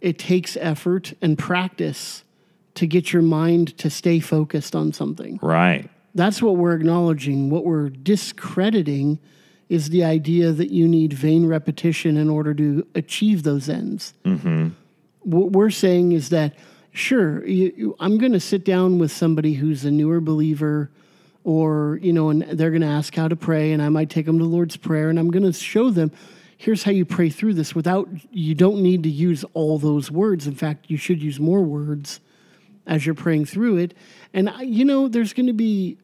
it 0.01 0.17
takes 0.17 0.57
effort 0.57 1.13
and 1.21 1.37
practice 1.37 2.23
to 2.75 2.87
get 2.87 3.11
your 3.11 3.21
mind 3.21 3.77
to 3.77 3.89
stay 3.89 4.19
focused 4.19 4.75
on 4.75 4.93
something. 4.93 5.39
right, 5.41 5.89
That's 6.15 6.41
what 6.41 6.55
we're 6.55 6.73
acknowledging. 6.73 7.49
What 7.49 7.65
we're 7.65 7.89
discrediting 7.89 9.19
is 9.67 9.89
the 9.89 10.03
idea 10.03 10.51
that 10.51 10.71
you 10.71 10.87
need 10.87 11.13
vain 11.13 11.45
repetition 11.45 12.17
in 12.17 12.29
order 12.29 12.53
to 12.53 12.87
achieve 12.95 13.43
those 13.43 13.69
ends. 13.69 14.13
Mm-hmm. 14.25 14.69
What 15.21 15.51
we're 15.51 15.69
saying 15.69 16.13
is 16.13 16.29
that, 16.29 16.55
sure, 16.91 17.45
you, 17.45 17.73
you, 17.75 17.95
I'm 17.99 18.17
going 18.17 18.31
to 18.31 18.39
sit 18.39 18.65
down 18.65 18.97
with 18.97 19.11
somebody 19.11 19.53
who's 19.53 19.85
a 19.85 19.91
newer 19.91 20.21
believer, 20.21 20.89
or, 21.43 21.99
you 22.01 22.13
know, 22.13 22.29
and 22.29 22.43
they're 22.43 22.71
going 22.71 22.81
to 22.81 22.87
ask 22.87 23.15
how 23.15 23.27
to 23.27 23.35
pray, 23.35 23.71
and 23.71 23.81
I 23.81 23.89
might 23.89 24.09
take 24.09 24.25
them 24.25 24.37
to 24.39 24.43
the 24.43 24.49
Lord's 24.49 24.77
Prayer, 24.77 25.09
and 25.09 25.17
I'm 25.17 25.31
going 25.31 25.43
to 25.43 25.53
show 25.53 25.89
them. 25.89 26.11
Here's 26.57 26.83
how 26.83 26.91
you 26.91 27.05
pray 27.05 27.29
through 27.29 27.53
this 27.53 27.73
without, 27.73 28.09
you 28.31 28.53
don't 28.53 28.81
need 28.83 29.03
to 29.03 29.09
use 29.09 29.45
all 29.53 29.77
those 29.79 30.11
words. 30.11 30.45
In 30.47 30.55
fact, 30.55 30.89
you 30.89 30.97
should 30.97 31.21
use 31.21 31.39
more 31.39 31.61
words 31.61 32.19
as 32.85 33.05
you're 33.05 33.15
praying 33.15 33.45
through 33.45 33.77
it. 33.77 33.93
And 34.33 34.49
I- 34.49 34.63
you 34.63 34.83
know, 34.83 35.07
there's 35.07 35.31
going 35.33 35.47
to 35.47 35.53
be 35.53 35.97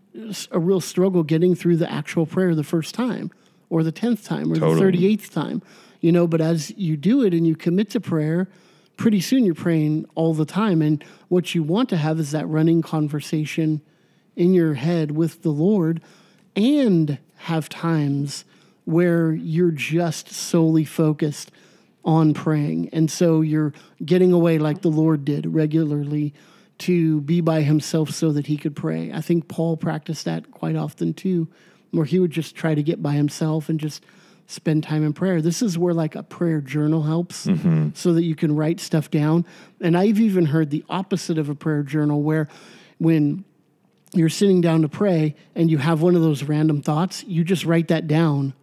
a 0.52 0.60
real 0.60 0.80
struggle 0.80 1.24
getting 1.24 1.56
through 1.56 1.76
the 1.76 1.92
actual 1.92 2.26
prayer 2.26 2.56
the 2.56 2.64
first 2.64 2.96
time, 2.96 3.32
or 3.70 3.84
the 3.84 3.92
tenth 3.92 4.24
time, 4.24 4.50
or 4.52 4.56
Totally. 4.56 4.74
the 4.76 4.80
thirty 4.80 5.06
eighth 5.08 5.34
time. 5.34 5.62
You 6.00 6.14
know, 6.14 6.26
but 6.26 6.40
as 6.40 6.72
you 6.78 6.96
do 6.96 7.22
it 7.24 7.34
and 7.34 7.46
you 7.46 7.56
commit 7.56 7.90
to 7.90 8.00
prayer, 8.00 8.48
pretty 8.96 9.20
soon 9.20 9.44
you're 9.44 9.56
praying 9.56 10.06
all 10.16 10.34
the 10.34 10.46
time. 10.46 10.82
And 10.82 11.04
what 11.28 11.54
you 11.54 11.64
want 11.64 11.90
to 11.90 11.98
have 11.98 12.18
is 12.20 12.32
that 12.32 12.48
running 12.48 12.82
conversation 12.82 13.82
in 14.36 14.54
your 14.54 14.74
head 14.76 15.12
with 15.12 15.42
the 15.42 15.52
Lord, 15.52 16.02
and 16.56 17.18
have 17.38 17.70
times 17.70 18.46
where 18.86 19.34
you're 19.34 19.72
just 19.72 20.30
solely 20.30 20.86
focused 20.86 21.52
on 22.04 22.34
praying. 22.34 22.90
And 22.94 23.10
so 23.10 23.42
you're 23.42 23.74
getting 24.04 24.32
away 24.32 24.60
like 24.60 24.82
the 24.82 24.90
Lord 24.90 25.26
did 25.26 25.54
regularly 25.54 26.34
to 26.78 27.22
be 27.22 27.42
by 27.42 27.62
himself 27.62 28.12
so 28.12 28.32
that 28.32 28.48
he 28.48 28.58
could 28.58 28.76
pray. 28.76 29.12
I 29.12 29.22
think 29.22 29.48
Paul 29.48 29.78
practiced 29.78 30.26
that 30.26 30.52
quite 30.52 30.76
often 30.76 31.14
too, 31.14 31.48
where 31.92 32.06
he 32.06 32.20
would 32.20 32.32
just 32.32 32.56
try 32.56 32.76
to 32.76 32.84
get 32.84 33.02
by 33.02 33.14
himself 33.14 33.70
and 33.70 33.80
just 33.80 34.04
spend 34.48 34.84
time 34.84 35.04
in 35.04 35.14
prayer. 35.14 35.42
This 35.42 35.62
is 35.62 35.78
where 35.78 35.94
like 35.94 36.16
a 36.16 36.22
prayer 36.22 36.62
journal 36.62 37.02
helps 37.02 37.48
mm-hmm. 37.48 37.90
so 37.96 38.14
that 38.14 38.24
you 38.24 38.36
can 38.36 38.56
write 38.56 38.80
stuff 38.80 39.10
down. 39.10 39.46
And 39.82 39.98
I've 39.98 40.20
even 40.20 40.46
heard 40.46 40.70
the 40.70 40.84
opposite 40.90 41.40
of 41.40 41.50
a 41.50 41.56
prayer 41.56 41.82
journal 41.82 42.22
where 42.22 42.48
when 43.00 43.44
you're 44.16 44.30
sitting 44.30 44.62
down 44.62 44.82
to 44.82 44.90
pray 44.90 45.36
and 45.56 45.70
you 45.70 45.78
have 45.78 46.02
one 46.02 46.16
of 46.16 46.22
those 46.22 46.44
random 46.44 46.82
thoughts, 46.82 47.24
you 47.26 47.44
just 47.44 47.66
write 47.66 47.90
that 47.90 48.08
down. 48.08 48.54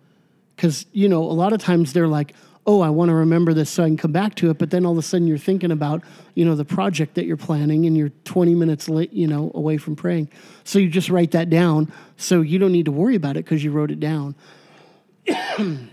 Because 0.56 0.86
you 0.92 1.08
know 1.08 1.22
a 1.22 1.32
lot 1.32 1.52
of 1.52 1.60
times 1.60 1.92
they're 1.92 2.08
like 2.08 2.34
oh 2.64 2.80
i 2.80 2.88
want 2.88 3.08
to 3.08 3.14
remember 3.14 3.52
this 3.52 3.68
so 3.68 3.82
i 3.82 3.86
can 3.86 3.96
come 3.96 4.12
back 4.12 4.36
to 4.36 4.48
it 4.48 4.58
but 4.58 4.70
then 4.70 4.86
all 4.86 4.92
of 4.92 4.98
a 4.98 5.02
sudden 5.02 5.26
you're 5.26 5.38
thinking 5.38 5.72
about 5.72 6.04
you 6.34 6.44
know 6.44 6.54
the 6.54 6.64
project 6.64 7.14
that 7.14 7.26
you're 7.26 7.36
planning 7.36 7.86
and 7.86 7.96
you're 7.96 8.10
20 8.24 8.54
minutes 8.54 8.88
late 8.88 9.12
you 9.12 9.26
know 9.26 9.50
away 9.54 9.76
from 9.76 9.96
praying. 9.96 10.28
So 10.64 10.78
you 10.78 10.88
just 10.88 11.10
write 11.10 11.32
that 11.32 11.50
down 11.50 11.92
so 12.16 12.40
you 12.40 12.58
don't 12.58 12.72
need 12.72 12.86
to 12.86 12.92
worry 12.92 13.16
about 13.16 13.36
it 13.36 13.44
because 13.44 13.62
you 13.62 13.70
wrote 13.70 13.90
it 13.90 14.00
down. 14.00 14.34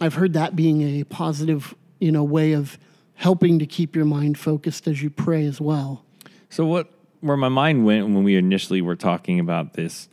I've 0.00 0.14
heard 0.14 0.34
that 0.34 0.56
being 0.56 0.82
a 0.82 1.04
positive 1.04 1.74
you 1.98 2.12
know 2.12 2.24
way 2.24 2.52
of 2.52 2.78
helping 3.14 3.58
to 3.58 3.66
keep 3.66 3.94
your 3.94 4.04
mind 4.04 4.38
focused 4.38 4.86
as 4.86 5.02
you 5.02 5.10
pray 5.10 5.44
as 5.44 5.60
well. 5.60 6.04
So 6.48 6.66
what 6.66 6.90
where 7.20 7.36
my 7.36 7.48
mind 7.48 7.84
went 7.84 8.06
when 8.06 8.24
we 8.24 8.36
initially 8.36 8.80
were 8.80 8.96
talking 8.96 9.40
about 9.40 9.74
this 9.74 10.08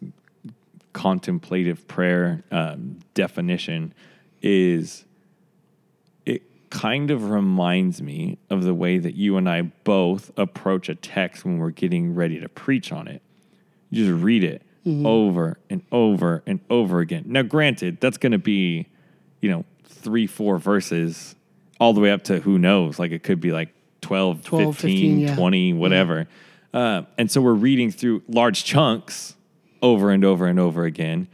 contemplative 0.93 1.87
prayer 1.87 2.43
um, 2.51 2.99
definition 3.13 3.93
is 4.41 5.05
it 6.25 6.41
kind 6.69 7.11
of 7.11 7.29
reminds 7.29 8.01
me 8.01 8.37
of 8.49 8.63
the 8.63 8.73
way 8.73 8.97
that 8.97 9.15
you 9.15 9.37
and 9.37 9.49
I 9.49 9.61
both 9.61 10.31
approach 10.37 10.89
a 10.89 10.95
text 10.95 11.45
when 11.45 11.59
we're 11.59 11.69
getting 11.69 12.15
ready 12.15 12.39
to 12.39 12.49
preach 12.49 12.91
on 12.91 13.07
it. 13.07 13.21
You 13.89 14.05
just 14.05 14.23
read 14.23 14.43
it 14.43 14.63
over 15.05 15.57
and 15.69 15.83
over 15.91 16.43
and 16.47 16.61
over 16.69 16.99
again. 16.99 17.25
Now, 17.27 17.41
granted, 17.41 17.99
that's 17.99 18.17
going 18.17 18.31
to 18.31 18.37
be, 18.37 18.87
you 19.41 19.51
know, 19.51 19.65
three, 19.83 20.27
four 20.27 20.57
verses 20.57 21.35
all 21.79 21.93
the 21.93 21.99
way 21.99 22.11
up 22.11 22.23
to 22.25 22.39
who 22.39 22.57
knows. 22.57 22.97
Like 22.97 23.11
it 23.11 23.23
could 23.23 23.41
be 23.41 23.51
like 23.51 23.69
12, 24.01 24.43
12, 24.43 24.77
15, 24.77 24.89
15, 24.89 25.19
yeah. 25.19 25.35
20, 25.35 25.73
whatever. 25.73 26.27
Uh, 26.77 27.01
and 27.17 27.31
so 27.31 27.41
we're 27.41 27.53
reading 27.53 27.89
through 27.89 28.21
large 28.27 28.63
chunks 28.63 29.35
over 29.81 30.11
and 30.11 30.23
over 30.23 30.45
and 30.45 30.59
over 30.59 30.85
again. 30.85 31.27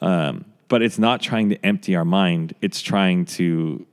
Um, 0.00 0.44
but 0.68 0.80
it's 0.80 0.96
not 0.96 1.20
trying 1.20 1.48
to 1.48 1.66
empty 1.66 1.96
our 1.96 2.04
mind, 2.04 2.54
it's 2.60 2.80
trying 2.80 3.24
to 3.24 3.84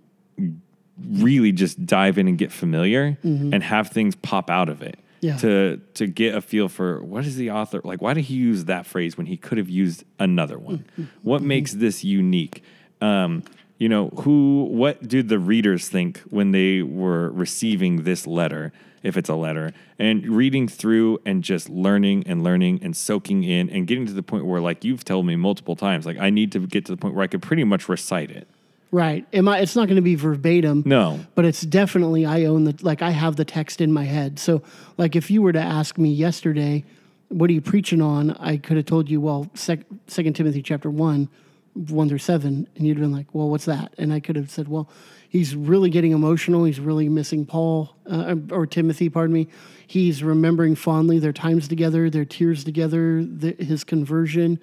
really 1.09 1.51
just 1.51 1.83
dive 1.87 2.19
in 2.19 2.27
and 2.27 2.37
get 2.37 2.51
familiar 2.51 3.17
and 3.23 3.63
have 3.63 3.89
things 3.89 4.15
pop 4.15 4.51
out 4.51 4.69
of 4.69 4.83
it. 4.83 4.99
Mm-hmm. 4.99 5.25
Yeah. 5.25 5.37
To 5.37 5.77
to 5.93 6.05
get 6.05 6.35
a 6.35 6.41
feel 6.41 6.69
for 6.69 7.01
what 7.01 7.25
is 7.25 7.37
the 7.37 7.49
author 7.49 7.79
like 7.85 8.01
why 8.01 8.13
did 8.13 8.25
he 8.25 8.35
use 8.35 8.65
that 8.65 8.85
phrase 8.85 9.17
when 9.17 9.25
he 9.25 9.37
could 9.37 9.57
have 9.57 9.69
used 9.69 10.03
another 10.19 10.59
one? 10.59 10.85
Mm-hmm. 10.91 11.03
What 11.23 11.41
makes 11.41 11.71
this 11.71 12.03
unique? 12.03 12.61
Um, 12.99 13.43
you 13.79 13.87
know, 13.89 14.09
who 14.09 14.65
what 14.65 15.07
did 15.07 15.29
the 15.29 15.39
readers 15.39 15.87
think 15.89 16.19
when 16.29 16.51
they 16.51 16.81
were 16.81 17.31
receiving 17.31 18.03
this 18.03 18.27
letter, 18.27 18.73
if 19.03 19.17
it's 19.17 19.29
a 19.29 19.35
letter, 19.35 19.71
and 19.99 20.25
reading 20.25 20.67
through 20.67 21.19
and 21.25 21.43
just 21.43 21.69
learning 21.69 22.23
and 22.25 22.43
learning 22.43 22.79
and 22.81 22.95
soaking 22.95 23.43
in 23.43 23.69
and 23.69 23.85
getting 23.85 24.05
to 24.05 24.13
the 24.13 24.23
point 24.23 24.45
where 24.45 24.61
like 24.61 24.83
you've 24.83 25.03
told 25.05 25.25
me 25.25 25.35
multiple 25.35 25.75
times, 25.75 26.05
like 26.05 26.17
I 26.17 26.29
need 26.29 26.51
to 26.53 26.59
get 26.65 26.85
to 26.85 26.91
the 26.93 26.97
point 26.97 27.13
where 27.13 27.23
I 27.23 27.27
could 27.27 27.41
pretty 27.41 27.63
much 27.63 27.87
recite 27.89 28.31
it. 28.31 28.47
right 28.91 29.25
am 29.33 29.47
I, 29.47 29.59
it's 29.59 29.75
not 29.75 29.87
going 29.87 29.97
to 29.97 30.01
be 30.01 30.15
verbatim 30.15 30.83
No. 30.85 31.19
but 31.35 31.45
it's 31.45 31.61
definitely 31.61 32.25
I 32.25 32.45
own 32.45 32.63
the 32.63 32.75
like 32.81 33.01
I 33.01 33.09
have 33.11 33.35
the 33.35 33.45
text 33.45 33.81
in 33.81 33.91
my 33.91 34.05
head. 34.05 34.39
So 34.39 34.61
like 34.97 35.15
if 35.15 35.29
you 35.29 35.41
were 35.41 35.51
to 35.53 35.59
ask 35.61 35.97
me 35.97 36.09
yesterday, 36.11 36.83
what 37.29 37.49
are 37.49 37.53
you 37.53 37.61
preaching 37.61 38.01
on? 38.01 38.31
I 38.31 38.57
could 38.57 38.77
have 38.77 38.85
told 38.85 39.09
you, 39.09 39.19
well, 39.19 39.49
sec- 39.55 39.87
Second 40.07 40.33
Timothy 40.35 40.61
chapter 40.61 40.89
one, 40.91 41.27
one 41.73 42.07
through 42.07 42.19
seven, 42.19 42.67
and 42.75 42.85
you'd 42.85 42.99
been 42.99 43.11
like, 43.11 43.25
well, 43.33 43.49
what's 43.49 43.65
that? 43.65 43.91
And 43.97 44.13
I 44.13 44.19
could 44.19 44.35
have 44.35 44.51
said, 44.51 44.67
well, 44.67 44.87
he's 45.33 45.55
really 45.55 45.89
getting 45.89 46.11
emotional. 46.11 46.63
He's 46.63 46.79
really 46.79 47.09
missing 47.09 47.45
Paul 47.45 47.93
uh, 48.09 48.35
or 48.51 48.65
Timothy, 48.67 49.09
pardon 49.09 49.33
me. 49.33 49.47
He's 49.85 50.23
remembering 50.23 50.75
fondly 50.75 51.19
their 51.19 51.33
times 51.33 51.67
together, 51.67 52.09
their 52.09 52.23
tears 52.23 52.63
together, 52.63 53.23
the, 53.25 53.55
his 53.59 53.83
conversion, 53.83 54.59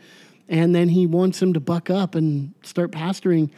and 0.49 0.75
then 0.75 0.89
he 0.89 1.07
wants 1.07 1.43
him 1.43 1.53
to 1.53 1.61
buck 1.61 1.91
up 1.91 2.15
and 2.15 2.55
start 2.63 2.93
pastoring 2.93 3.51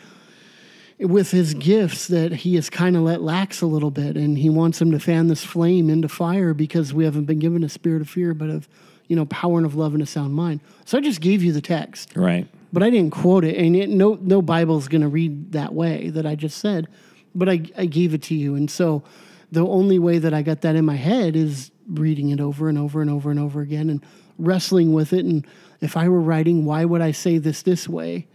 with 0.98 1.30
his 1.30 1.52
gifts 1.54 2.08
that 2.08 2.32
he 2.32 2.54
has 2.54 2.70
kind 2.70 2.96
of 2.96 3.02
let 3.02 3.20
lax 3.20 3.60
a 3.60 3.66
little 3.66 3.90
bit 3.90 4.16
and 4.16 4.38
he 4.38 4.48
wants 4.48 4.80
him 4.80 4.90
to 4.92 5.00
fan 5.00 5.26
this 5.28 5.44
flame 5.44 5.90
into 5.90 6.08
fire 6.08 6.54
because 6.54 6.94
we 6.94 7.04
haven't 7.04 7.24
been 7.24 7.40
given 7.40 7.64
a 7.64 7.68
spirit 7.68 8.00
of 8.00 8.08
fear 8.08 8.32
but 8.34 8.48
of 8.48 8.68
you 9.08 9.16
know 9.16 9.26
power 9.26 9.56
and 9.56 9.66
of 9.66 9.74
love 9.74 9.94
and 9.94 10.02
a 10.02 10.06
sound 10.06 10.32
mind 10.32 10.60
so 10.84 10.96
i 10.96 11.00
just 11.00 11.20
gave 11.20 11.42
you 11.42 11.50
the 11.52 11.60
text 11.60 12.12
Right. 12.14 12.46
But 12.72 12.82
i 12.82 12.90
didn't 12.90 13.10
quote 13.12 13.44
it 13.44 13.56
and 13.56 13.76
it, 13.76 13.88
no 13.88 14.18
no 14.20 14.42
bible's 14.42 14.88
going 14.88 15.02
to 15.02 15.08
read 15.08 15.52
that 15.52 15.74
way 15.74 16.10
that 16.10 16.26
i 16.26 16.34
just 16.34 16.58
said 16.58 16.88
but 17.34 17.48
I, 17.48 17.62
I 17.78 17.86
gave 17.86 18.12
it 18.12 18.22
to 18.24 18.34
you 18.34 18.54
and 18.54 18.70
so 18.70 19.02
the 19.50 19.66
only 19.66 19.98
way 19.98 20.18
that 20.18 20.34
i 20.34 20.42
got 20.42 20.60
that 20.62 20.76
in 20.76 20.84
my 20.84 20.96
head 20.96 21.36
is 21.36 21.70
reading 21.88 22.30
it 22.30 22.40
over 22.40 22.68
and 22.68 22.78
over 22.78 23.00
and 23.00 23.10
over 23.10 23.30
and 23.30 23.40
over 23.40 23.60
again 23.60 23.90
and 23.90 24.04
wrestling 24.38 24.92
with 24.92 25.12
it 25.12 25.24
and 25.24 25.46
if 25.80 25.96
i 25.96 26.08
were 26.08 26.20
writing 26.20 26.64
why 26.64 26.84
would 26.84 27.00
i 27.00 27.10
say 27.10 27.38
this 27.38 27.62
this 27.62 27.88
way 27.88 28.26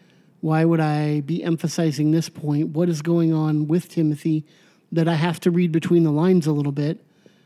why 0.42 0.66
would 0.66 0.80
I 0.80 1.22
be 1.22 1.44
emphasizing 1.44 2.12
this 2.12 2.30
point? 2.30 2.70
What 2.70 2.90
is 2.90 3.02
going 3.02 3.34
on 3.34 3.68
with 3.68 3.90
Timothy 3.90 4.46
that 4.92 5.08
I 5.08 5.16
have 5.16 5.40
to 5.42 5.52
read 5.52 5.72
between 5.72 6.04
the 6.04 6.12
lines 6.12 6.48
a 6.48 6.52
little 6.52 6.72
bit? 6.72 7.04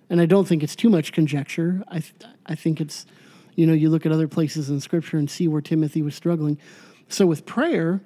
And 0.09 0.19
I 0.19 0.25
don't 0.25 0.47
think 0.47 0.61
it's 0.61 0.75
too 0.75 0.89
much 0.89 1.13
conjecture. 1.13 1.83
I, 1.87 1.99
th- 1.99 2.13
I 2.45 2.55
think 2.55 2.81
it's, 2.81 3.05
you 3.55 3.67
know, 3.67 3.73
you 3.73 3.89
look 3.89 4.05
at 4.05 4.11
other 4.11 4.27
places 4.27 4.69
in 4.69 4.79
Scripture 4.79 5.17
and 5.17 5.29
see 5.29 5.47
where 5.47 5.61
Timothy 5.61 6.01
was 6.01 6.15
struggling. 6.15 6.57
So 7.09 7.25
with 7.25 7.45
prayer, 7.45 8.01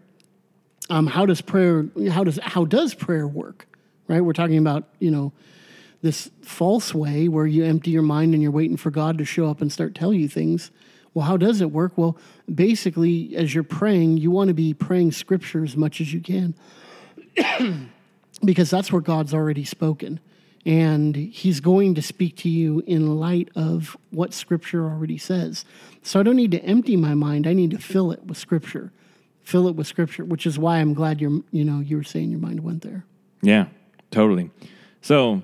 um, 0.89 1.08
how 1.08 1.25
does 1.25 1.41
prayer 1.41 1.86
how 2.10 2.23
does 2.23 2.39
how 2.41 2.65
does 2.65 2.93
prayer 2.93 3.27
work? 3.27 3.67
Right? 4.08 4.21
We're 4.21 4.34
talking 4.34 4.58
about 4.58 4.88
you 4.99 5.12
know 5.12 5.34
this 6.01 6.29
false 6.41 6.93
way 6.93 7.27
where 7.27 7.47
you 7.47 7.65
empty 7.65 7.91
your 7.91 8.03
mind 8.03 8.34
and 8.34 8.43
you're 8.43 8.51
waiting 8.51 8.77
for 8.77 8.91
God 8.91 9.17
to 9.17 9.25
show 9.25 9.49
up 9.49 9.62
and 9.62 9.71
start 9.71 9.95
telling 9.95 10.19
you 10.19 10.27
things. 10.27 10.71
Well, 11.13 11.25
how 11.25 11.38
does 11.38 11.62
it 11.62 11.71
work? 11.71 11.97
Well, 11.97 12.17
basically, 12.53 13.36
as 13.36 13.55
you're 13.55 13.63
praying, 13.63 14.17
you 14.17 14.29
want 14.29 14.49
to 14.49 14.53
be 14.53 14.73
praying 14.73 15.13
scripture 15.13 15.63
as 15.63 15.77
much 15.77 16.01
as 16.01 16.13
you 16.13 16.19
can 16.19 16.53
because 18.43 18.69
that's 18.69 18.91
where 18.91 19.01
God's 19.01 19.34
already 19.34 19.63
spoken. 19.63 20.19
And 20.65 21.15
he's 21.15 21.60
going 21.60 21.93
to 21.93 22.01
speak 22.01 22.36
to 22.38 22.49
you 22.49 22.82
in 22.88 23.19
light 23.19 23.49
of 23.56 23.95
what 24.10 24.34
scripture 24.34 24.86
already 24.86 25.17
says. 25.17 25.63
So 26.01 26.19
I 26.19 26.23
don't 26.23 26.36
need 26.36 26.51
to 26.51 26.63
empty 26.63 26.95
my 26.95 27.13
mind. 27.13 27.45
I 27.45 27.54
need 27.54 27.71
to 27.71 27.78
fill 27.78 28.12
it 28.12 28.23
with 28.25 28.38
scripture. 28.38 28.91
Fill 29.43 29.67
it 29.67 29.75
with 29.75 29.86
scripture, 29.86 30.25
which 30.25 30.47
is 30.47 30.58
why 30.58 30.80
I'm 30.80 30.95
glad 30.95 31.21
you're, 31.21 31.41
you 31.51 31.63
know, 31.63 31.80
you 31.80 31.97
were 31.97 32.04
saying 32.04 32.32
your 32.32 32.39
mind 32.39 32.62
went 32.62 32.82
there. 32.82 33.06
Yeah, 33.43 33.67
totally. 34.10 34.49
So, 35.01 35.43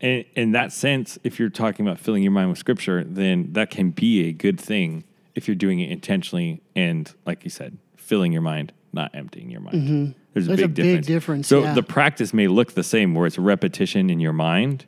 in, 0.00 0.24
in 0.36 0.52
that 0.52 0.72
sense, 0.72 1.18
if 1.24 1.40
you're 1.40 1.50
talking 1.50 1.84
about 1.84 1.98
filling 1.98 2.22
your 2.22 2.30
mind 2.30 2.50
with 2.50 2.58
scripture, 2.58 3.02
then 3.02 3.52
that 3.54 3.70
can 3.70 3.90
be 3.90 4.28
a 4.28 4.32
good 4.32 4.60
thing 4.60 5.02
if 5.34 5.48
you're 5.48 5.56
doing 5.56 5.80
it 5.80 5.90
intentionally 5.90 6.62
and, 6.76 7.12
like 7.24 7.42
you 7.42 7.50
said, 7.50 7.78
filling 7.96 8.30
your 8.30 8.42
mind, 8.42 8.72
not 8.92 9.10
emptying 9.12 9.50
your 9.50 9.60
mind. 9.60 9.76
Mm-hmm. 9.76 10.20
There's 10.36 10.48
a 10.48 10.48
There's 10.48 10.60
big 10.60 10.64
a 10.64 10.68
big 10.68 10.84
difference. 10.84 11.06
difference, 11.06 11.48
So 11.48 11.62
yeah. 11.62 11.72
the 11.72 11.82
practice 11.82 12.34
may 12.34 12.46
look 12.46 12.72
the 12.74 12.82
same, 12.82 13.14
where 13.14 13.26
it's 13.26 13.38
repetition 13.38 14.10
in 14.10 14.20
your 14.20 14.34
mind, 14.34 14.84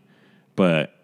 but 0.56 0.94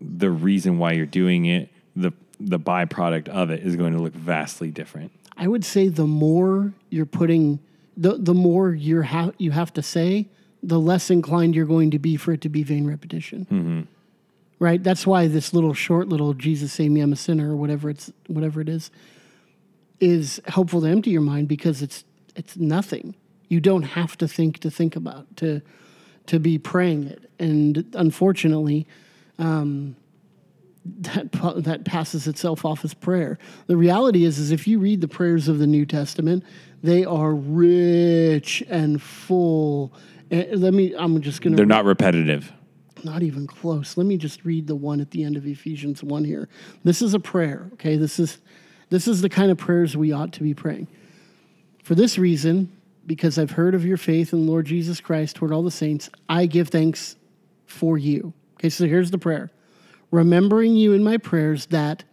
the 0.00 0.30
reason 0.30 0.78
why 0.78 0.92
you're 0.92 1.04
doing 1.04 1.44
it, 1.44 1.68
the 1.94 2.12
the 2.40 2.58
byproduct 2.58 3.28
of 3.28 3.50
it, 3.50 3.60
is 3.62 3.76
going 3.76 3.92
to 3.92 3.98
look 3.98 4.14
vastly 4.14 4.70
different. 4.70 5.12
I 5.36 5.46
would 5.46 5.62
say 5.62 5.88
the 5.88 6.06
more 6.06 6.72
you're 6.88 7.04
putting, 7.04 7.58
the 7.94 8.16
the 8.16 8.32
more 8.32 8.70
you're 8.72 9.02
ha- 9.02 9.32
you 9.36 9.50
have 9.50 9.74
to 9.74 9.82
say, 9.82 10.26
the 10.62 10.80
less 10.80 11.10
inclined 11.10 11.54
you're 11.54 11.66
going 11.66 11.90
to 11.90 11.98
be 11.98 12.16
for 12.16 12.32
it 12.32 12.40
to 12.40 12.48
be 12.48 12.62
vain 12.62 12.86
repetition. 12.86 13.46
Mm-hmm. 13.50 13.80
Right. 14.58 14.82
That's 14.82 15.06
why 15.06 15.26
this 15.26 15.52
little 15.52 15.74
short 15.74 16.08
little 16.08 16.32
Jesus 16.32 16.72
say 16.72 16.88
me 16.88 17.02
I'm 17.02 17.12
a 17.12 17.16
sinner 17.16 17.52
or 17.52 17.56
whatever 17.56 17.90
it's 17.90 18.10
whatever 18.26 18.62
it 18.62 18.70
is 18.70 18.90
is 20.00 20.40
helpful 20.46 20.80
to 20.80 20.86
empty 20.86 21.10
your 21.10 21.20
mind 21.20 21.46
because 21.48 21.82
it's 21.82 22.04
it's 22.34 22.56
nothing. 22.56 23.14
You 23.52 23.60
don't 23.60 23.82
have 23.82 24.16
to 24.16 24.26
think 24.26 24.60
to 24.60 24.70
think 24.70 24.96
about 24.96 25.36
to 25.36 25.60
to 26.24 26.40
be 26.40 26.56
praying 26.56 27.08
it. 27.08 27.30
And 27.38 27.84
unfortunately, 27.92 28.86
um, 29.38 29.94
that 30.84 31.32
that 31.64 31.84
passes 31.84 32.26
itself 32.26 32.64
off 32.64 32.82
as 32.82 32.94
prayer. 32.94 33.38
The 33.66 33.76
reality 33.76 34.24
is, 34.24 34.38
is 34.38 34.52
if 34.52 34.66
you 34.66 34.78
read 34.78 35.02
the 35.02 35.08
prayers 35.08 35.48
of 35.48 35.58
the 35.58 35.66
New 35.66 35.84
Testament, 35.84 36.44
they 36.82 37.04
are 37.04 37.34
rich 37.34 38.64
and 38.70 39.02
full. 39.02 39.92
And 40.30 40.60
let 40.62 40.72
me. 40.72 40.94
I'm 40.96 41.20
just 41.20 41.42
going 41.42 41.52
to. 41.52 41.56
They're 41.58 41.66
not 41.66 41.84
repetitive. 41.84 42.52
not 43.04 43.22
even 43.22 43.46
close. 43.46 43.98
Let 43.98 44.06
me 44.06 44.16
just 44.16 44.46
read 44.46 44.66
the 44.66 44.76
one 44.76 44.98
at 44.98 45.10
the 45.10 45.24
end 45.24 45.36
of 45.36 45.46
Ephesians 45.46 46.02
one 46.02 46.24
here. 46.24 46.48
This 46.84 47.02
is 47.02 47.12
a 47.12 47.20
prayer. 47.20 47.68
Okay, 47.74 47.96
this 47.96 48.18
is 48.18 48.38
this 48.88 49.06
is 49.06 49.20
the 49.20 49.28
kind 49.28 49.50
of 49.50 49.58
prayers 49.58 49.94
we 49.94 50.10
ought 50.10 50.32
to 50.32 50.42
be 50.42 50.54
praying. 50.54 50.88
For 51.84 51.94
this 51.94 52.16
reason, 52.16 52.70
because 53.06 53.38
I've 53.38 53.52
heard 53.52 53.74
of 53.74 53.84
your 53.84 53.96
faith 53.96 54.32
in 54.32 54.46
Lord 54.46 54.66
Jesus 54.66 55.00
Christ 55.00 55.36
toward 55.36 55.52
all 55.52 55.62
the 55.62 55.70
saints, 55.70 56.10
I 56.28 56.46
give 56.46 56.68
thanks 56.68 57.16
for 57.66 57.98
you. 57.98 58.32
Okay, 58.54 58.68
so 58.68 58.86
here's 58.86 59.10
the 59.10 59.18
prayer. 59.18 59.50
Remembering 60.10 60.76
you 60.76 60.92
in 60.92 61.02
my 61.02 61.16
prayers 61.16 61.66
that 61.66 62.04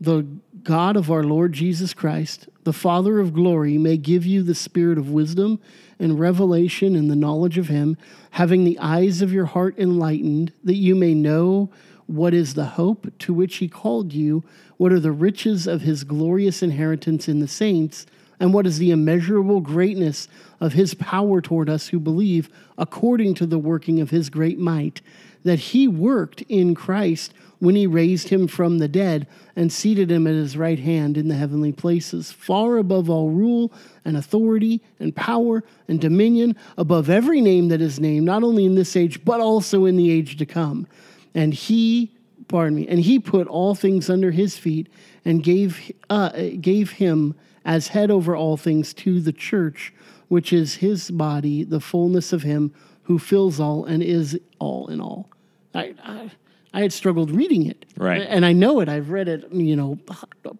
the 0.00 0.26
God 0.62 0.96
of 0.96 1.10
our 1.10 1.24
Lord 1.24 1.52
Jesus 1.52 1.92
Christ, 1.92 2.48
the 2.64 2.72
Father 2.72 3.18
of 3.18 3.34
glory, 3.34 3.76
may 3.76 3.96
give 3.96 4.24
you 4.24 4.42
the 4.42 4.54
spirit 4.54 4.98
of 4.98 5.10
wisdom 5.10 5.60
and 5.98 6.18
revelation 6.18 6.96
in 6.96 7.08
the 7.08 7.16
knowledge 7.16 7.58
of 7.58 7.68
him, 7.68 7.96
having 8.30 8.64
the 8.64 8.78
eyes 8.78 9.20
of 9.20 9.32
your 9.32 9.46
heart 9.46 9.78
enlightened, 9.78 10.52
that 10.64 10.76
you 10.76 10.94
may 10.94 11.12
know 11.12 11.70
what 12.06 12.32
is 12.32 12.54
the 12.54 12.64
hope 12.64 13.06
to 13.18 13.34
which 13.34 13.56
he 13.56 13.68
called 13.68 14.12
you, 14.12 14.42
what 14.78 14.92
are 14.92 15.00
the 15.00 15.12
riches 15.12 15.66
of 15.66 15.82
his 15.82 16.02
glorious 16.04 16.62
inheritance 16.62 17.28
in 17.28 17.40
the 17.40 17.48
saints, 17.48 18.06
and 18.40 18.54
what 18.54 18.66
is 18.66 18.78
the 18.78 18.90
immeasurable 18.90 19.60
greatness 19.60 20.26
of 20.60 20.72
his 20.72 20.94
power 20.94 21.40
toward 21.42 21.68
us 21.68 21.88
who 21.88 22.00
believe, 22.00 22.48
according 22.78 23.34
to 23.34 23.46
the 23.46 23.58
working 23.58 24.00
of 24.00 24.10
his 24.10 24.30
great 24.30 24.58
might, 24.58 25.02
that 25.44 25.58
he 25.58 25.86
worked 25.86 26.42
in 26.48 26.74
Christ 26.74 27.34
when 27.60 27.74
he 27.74 27.86
raised 27.86 28.28
him 28.30 28.48
from 28.48 28.78
the 28.78 28.88
dead 28.88 29.26
and 29.54 29.70
seated 29.70 30.10
him 30.10 30.26
at 30.26 30.32
his 30.32 30.56
right 30.56 30.78
hand 30.78 31.18
in 31.18 31.28
the 31.28 31.34
heavenly 31.34 31.72
places, 31.72 32.32
far 32.32 32.78
above 32.78 33.10
all 33.10 33.28
rule 33.28 33.70
and 34.06 34.16
authority 34.16 34.80
and 34.98 35.14
power 35.14 35.62
and 35.86 36.00
dominion, 36.00 36.56
above 36.78 37.10
every 37.10 37.42
name 37.42 37.68
that 37.68 37.82
is 37.82 38.00
named, 38.00 38.24
not 38.24 38.42
only 38.42 38.64
in 38.64 38.74
this 38.74 38.96
age, 38.96 39.22
but 39.24 39.40
also 39.40 39.84
in 39.84 39.96
the 39.96 40.10
age 40.10 40.38
to 40.38 40.46
come. 40.46 40.86
And 41.34 41.52
he, 41.52 42.10
pardon 42.48 42.76
me, 42.76 42.88
and 42.88 43.00
he 43.00 43.18
put 43.18 43.46
all 43.46 43.74
things 43.74 44.08
under 44.08 44.30
his 44.30 44.56
feet 44.56 44.88
and 45.26 45.42
gave, 45.42 45.92
uh, 46.08 46.30
gave 46.60 46.92
him 46.92 47.34
as 47.64 47.88
head 47.88 48.10
over 48.10 48.34
all 48.34 48.56
things 48.56 48.94
to 48.94 49.20
the 49.20 49.32
church, 49.32 49.92
which 50.28 50.52
is 50.52 50.76
his 50.76 51.10
body, 51.10 51.64
the 51.64 51.80
fullness 51.80 52.32
of 52.32 52.42
him 52.42 52.72
who 53.04 53.18
fills 53.18 53.58
all 53.60 53.84
and 53.84 54.02
is 54.02 54.38
all 54.58 54.88
in 54.88 55.00
all. 55.00 55.28
I, 55.74 55.94
I, 56.02 56.30
I 56.72 56.80
had 56.82 56.92
struggled 56.92 57.30
reading 57.30 57.66
it, 57.66 57.84
Right. 57.96 58.22
And 58.22 58.46
I 58.46 58.52
know 58.52 58.80
it. 58.80 58.88
I've 58.88 59.10
read 59.10 59.28
it, 59.28 59.52
you 59.52 59.76
know, 59.76 59.98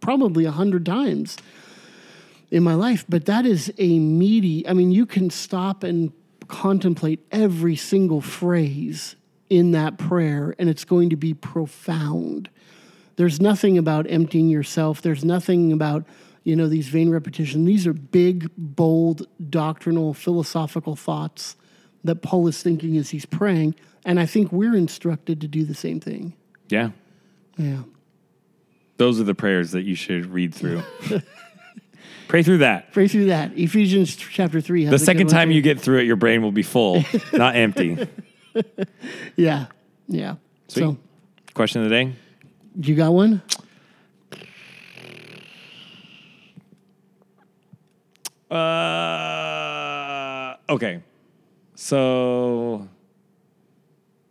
probably 0.01 0.45
a 0.45 0.51
hundred 0.51 0.85
times 0.85 1.37
in 2.51 2.63
my 2.63 2.75
life. 2.75 3.05
But 3.09 3.27
that 3.27 3.47
is 3.47 3.73
a 3.79 3.99
meaty. 3.99 4.67
I 4.67 4.73
mean, 4.73 4.91
you 4.91 5.07
can 5.07 5.31
stop 5.31 5.85
and 5.85 6.13
contemplate 6.49 7.25
every 7.31 7.77
single 7.77 8.21
phrase 8.21 9.17
in 9.49 9.73
that 9.73 9.99
prayer, 9.99 10.55
and 10.59 10.69
it's 10.69 10.85
going 10.85 11.11
to 11.11 11.17
be 11.17 11.35
profound. 11.35 12.51
There's 13.17 13.41
nothing 13.41 13.79
about 13.79 14.07
emptying 14.09 14.49
yourself. 14.49 15.03
There's 15.03 15.25
nothing 15.25 15.73
about 15.73 16.05
you 16.44 16.57
know 16.57 16.68
these 16.68 16.88
vain 16.88 17.11
repetitions. 17.11 17.66
These 17.66 17.87
are 17.87 17.92
big, 17.92 18.50
bold, 18.57 19.26
doctrinal, 19.50 20.14
philosophical 20.14 20.96
thoughts 20.96 21.57
that 22.05 22.16
Paul 22.22 22.46
is 22.48 22.62
thinking 22.62 22.96
as 22.96 23.11
he's 23.11 23.26
praying, 23.26 23.74
and 24.05 24.18
I 24.18 24.26
think 24.26 24.53
we're 24.53 24.74
instructed 24.76 25.40
to 25.42 25.48
do 25.48 25.64
the 25.64 25.74
same 25.74 26.00
thing. 26.00 26.35
Yeah. 26.68 26.90
Yeah. 27.57 27.83
Those 28.96 29.20
are 29.20 29.24
the 29.24 29.35
prayers 29.35 29.72
that 29.72 29.83
you 29.83 29.94
should 29.94 30.26
read 30.26 30.55
through. 30.55 30.83
Pray 32.29 32.42
through 32.42 32.59
that. 32.59 32.92
Pray 32.92 33.09
through 33.09 33.26
that. 33.26 33.59
Ephesians 33.59 34.14
chapter 34.14 34.61
three. 34.61 34.85
The 34.87 34.98
second 34.98 35.29
time 35.29 35.48
too. 35.48 35.55
you 35.55 35.62
get 35.62 35.81
through 35.81 35.98
it, 35.98 36.05
your 36.05 36.16
brain 36.16 36.42
will 36.42 36.53
be 36.53 36.62
full, 36.62 37.05
not 37.33 37.57
empty. 37.57 38.07
yeah, 39.37 39.66
yeah. 40.07 40.37
Sweet. 40.68 40.83
So, 40.83 40.96
Question 41.55 41.83
of 41.83 41.90
the 41.90 41.94
day. 42.05 42.12
you 42.81 42.94
got 42.94 43.12
one? 43.12 43.42
Uh, 48.51 48.57
okay. 50.69 51.03
So, 51.75 52.89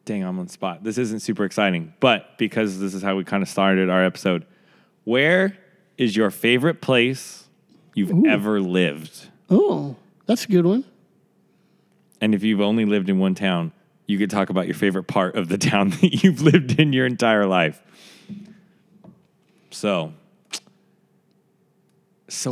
dang, 0.06 0.24
I'm 0.24 0.38
on 0.40 0.46
the 0.46 0.52
spot. 0.52 0.84
This 0.84 0.98
isn't 0.98 1.22
super 1.22 1.46
exciting, 1.46 1.94
but 2.00 2.38
because 2.38 2.80
this 2.80 2.94
is 2.94 3.02
how 3.02 3.16
we 3.16 3.24
kind 3.24 3.42
of 3.42 3.50
started 3.50 3.90
our 3.90 4.04
episode, 4.04 4.46
where 5.04 5.58
is 5.98 6.16
your 6.16 6.32
favorite 6.32 6.82
place 6.82 7.46
you've 7.96 8.26
ever 8.26 8.62
lived? 8.62 9.30
Oh, 9.50 9.96
that's 10.26 10.46
a 10.46 10.48
good 10.48 10.66
one. 10.66 10.86
And 12.22 12.36
if 12.36 12.44
you've 12.44 12.62
only 12.62 12.86
lived 12.86 13.10
in 13.10 13.20
one 13.20 13.36
town, 13.36 13.72
you 14.06 14.18
could 14.18 14.30
talk 14.30 14.50
about 14.50 14.66
your 14.66 14.76
favorite 14.76 15.06
part 15.06 15.36
of 15.36 15.48
the 15.50 15.58
town 15.70 15.90
that 15.90 16.24
you've 16.24 16.42
lived 16.42 16.80
in 16.80 16.94
your 16.94 17.06
entire 17.06 17.46
life. 17.46 17.82
So, 19.72 20.14
so 22.30 22.52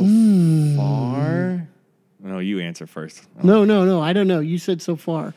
far. 0.76 1.68
No, 2.20 2.38
you 2.40 2.60
answer 2.60 2.86
first. 2.86 3.22
No, 3.42 3.64
no, 3.64 3.84
no. 3.84 4.00
I 4.00 4.12
don't 4.12 4.26
know. 4.28 4.40
You 4.40 4.58
said 4.58 4.82
so 4.82 4.96
far. 4.96 5.34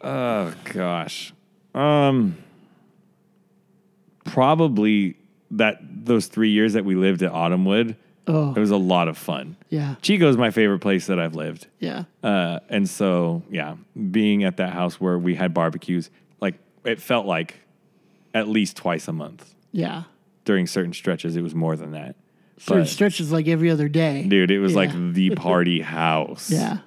Oh 0.00 0.52
gosh. 0.64 1.32
Um 1.74 2.36
probably 4.24 5.16
that 5.52 5.78
those 6.04 6.26
3 6.26 6.50
years 6.50 6.72
that 6.74 6.84
we 6.84 6.94
lived 6.94 7.22
at 7.22 7.32
Autumnwood, 7.32 7.96
Oh, 8.26 8.54
it 8.54 8.58
was 8.60 8.70
a 8.70 8.76
lot 8.76 9.08
of 9.08 9.18
fun. 9.18 9.56
yeah, 9.68 9.96
Chico's 10.00 10.36
my 10.36 10.50
favorite 10.52 10.78
place 10.78 11.06
that 11.08 11.18
I've 11.18 11.34
lived. 11.34 11.66
yeah, 11.80 12.04
Uh 12.22 12.60
and 12.68 12.88
so, 12.88 13.42
yeah, 13.50 13.74
being 14.10 14.44
at 14.44 14.58
that 14.58 14.72
house 14.72 15.00
where 15.00 15.18
we 15.18 15.34
had 15.34 15.52
barbecues, 15.52 16.08
like 16.40 16.54
it 16.84 17.00
felt 17.00 17.26
like 17.26 17.56
at 18.34 18.48
least 18.48 18.76
twice 18.76 19.08
a 19.08 19.12
month. 19.12 19.54
yeah. 19.72 20.04
During 20.44 20.66
certain 20.66 20.92
stretches 20.92 21.36
it 21.36 21.42
was 21.42 21.54
more 21.54 21.76
than 21.76 21.92
that. 21.92 22.16
So 22.58 22.76
it 22.76 22.86
stretches 22.86 23.32
like 23.32 23.48
every 23.48 23.70
other 23.70 23.88
day. 23.88 24.24
Dude, 24.28 24.50
it 24.50 24.60
was 24.60 24.72
Yeah. 24.72 24.78
like 24.78 25.12
the 25.14 25.30
party 25.36 25.80
house. 25.80 26.50
Yeah, 26.50 26.78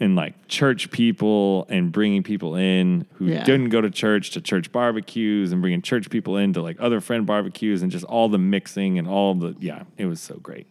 and 0.00 0.14
like 0.16 0.48
church 0.48 0.90
people 0.90 1.66
and 1.68 1.90
bringing 1.90 2.22
people 2.22 2.54
in 2.56 3.06
who 3.14 3.26
Yeah. 3.26 3.44
didn't 3.44 3.70
go 3.70 3.80
to 3.80 3.90
church 3.90 4.30
to 4.32 4.40
church 4.40 4.70
barbecues 4.72 5.50
and 5.52 5.60
bringing 5.60 5.82
church 5.82 6.08
people 6.10 6.36
into 6.36 6.62
like 6.62 6.76
other 6.80 7.00
friend 7.00 7.26
barbecues 7.26 7.82
and 7.82 7.90
just 7.90 8.04
all 8.04 8.28
the 8.28 8.38
mixing 8.38 8.98
and 8.98 9.08
all 9.08 9.34
the 9.34 9.56
yeah 9.60 9.82
it 9.96 10.06
was 10.06 10.20
so 10.20 10.36
great 10.36 10.66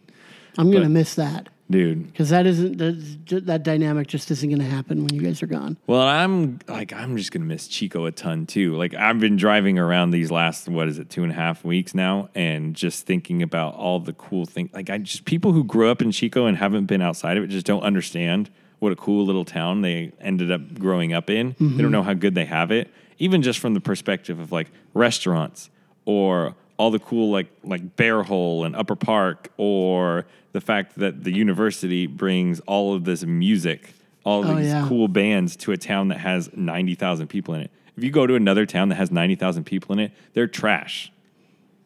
I'm 0.56 0.70
gonna 0.70 0.88
miss 0.88 1.14
that 1.16 1.48
dude. 1.70 2.06
Because 2.06 2.30
that 2.30 2.46
isn't 2.46 2.78
that's 2.78 3.16
ju- 3.24 3.40
that 3.40 3.62
dynamic 3.62 4.06
just 4.06 4.30
isn't 4.30 4.50
gonna 4.50 4.64
happen 4.64 5.04
when 5.04 5.14
you 5.14 5.22
guys 5.22 5.42
are 5.42 5.46
gone. 5.46 5.76
well 5.86 6.02
i'm 6.02 6.58
like 6.68 6.92
i'm 6.92 7.16
just 7.16 7.32
gonna 7.32 7.44
miss 7.44 7.68
chico 7.68 8.06
a 8.06 8.12
ton 8.12 8.46
too. 8.46 8.76
Like 8.76 8.94
i've 8.94 9.20
been 9.20 9.36
driving 9.36 9.78
around 9.78 10.10
these 10.10 10.30
last 10.30 10.68
what 10.68 10.88
is 10.88 10.98
it 10.98 11.10
two 11.10 11.22
and 11.22 11.32
a 11.32 11.34
half 11.34 11.64
weeks 11.64 11.94
now 11.94 12.28
and 12.34 12.74
just 12.74 13.06
thinking 13.06 13.42
about 13.42 13.74
all 13.74 14.00
the 14.00 14.12
cool 14.12 14.44
things 14.44 14.70
like 14.72 14.90
i 14.90 14.98
just 14.98 15.24
people 15.24 15.52
who 15.52 15.64
grew 15.64 15.90
up 15.90 16.02
in 16.02 16.10
chico 16.10 16.46
and 16.46 16.56
haven't 16.56 16.86
been 16.86 17.02
outside 17.02 17.36
of 17.36 17.44
it 17.44 17.48
just 17.48 17.66
don't 17.66 17.82
understand 17.82 18.50
what 18.78 18.92
a 18.92 18.96
cool 18.96 19.24
little 19.24 19.44
town 19.44 19.80
they 19.80 20.12
ended 20.20 20.50
up 20.50 20.78
growing 20.78 21.14
up 21.14 21.30
in. 21.30 21.50
They 21.58 21.64
don't 21.64 21.78
mm-hmm. 21.78 21.90
know 21.90 22.02
how 22.02 22.12
good 22.12 22.34
they 22.34 22.44
have 22.44 22.70
it 22.70 22.90
even 23.18 23.42
just 23.42 23.58
from 23.58 23.74
the 23.74 23.80
perspective 23.80 24.38
of 24.38 24.52
like 24.52 24.70
restaurants 24.92 25.70
or 26.04 26.54
all 26.76 26.90
the 26.90 26.98
cool 26.98 27.30
like 27.30 27.48
like 27.62 27.96
Bear 27.96 28.22
Hole 28.22 28.64
and 28.64 28.74
Upper 28.76 28.96
Park, 28.96 29.48
or 29.56 30.26
the 30.52 30.60
fact 30.60 30.98
that 30.98 31.24
the 31.24 31.32
university 31.32 32.06
brings 32.06 32.60
all 32.60 32.94
of 32.94 33.04
this 33.04 33.24
music, 33.24 33.94
all 34.24 34.44
Oh, 34.46 34.56
these 34.56 34.66
yeah. 34.68 34.86
cool 34.88 35.08
bands 35.08 35.56
to 35.56 35.72
a 35.72 35.76
town 35.76 36.08
that 36.08 36.18
has 36.18 36.50
ninety 36.54 36.94
thousand 36.94 37.28
people 37.28 37.54
in 37.54 37.62
it. 37.62 37.70
If 37.96 38.02
you 38.04 38.10
go 38.10 38.26
to 38.26 38.34
another 38.34 38.66
town 38.66 38.88
that 38.88 38.96
has 38.96 39.10
ninety 39.10 39.34
thousand 39.36 39.64
people 39.64 39.92
in 39.92 39.98
it, 40.00 40.12
they're 40.32 40.46
trash. 40.48 41.12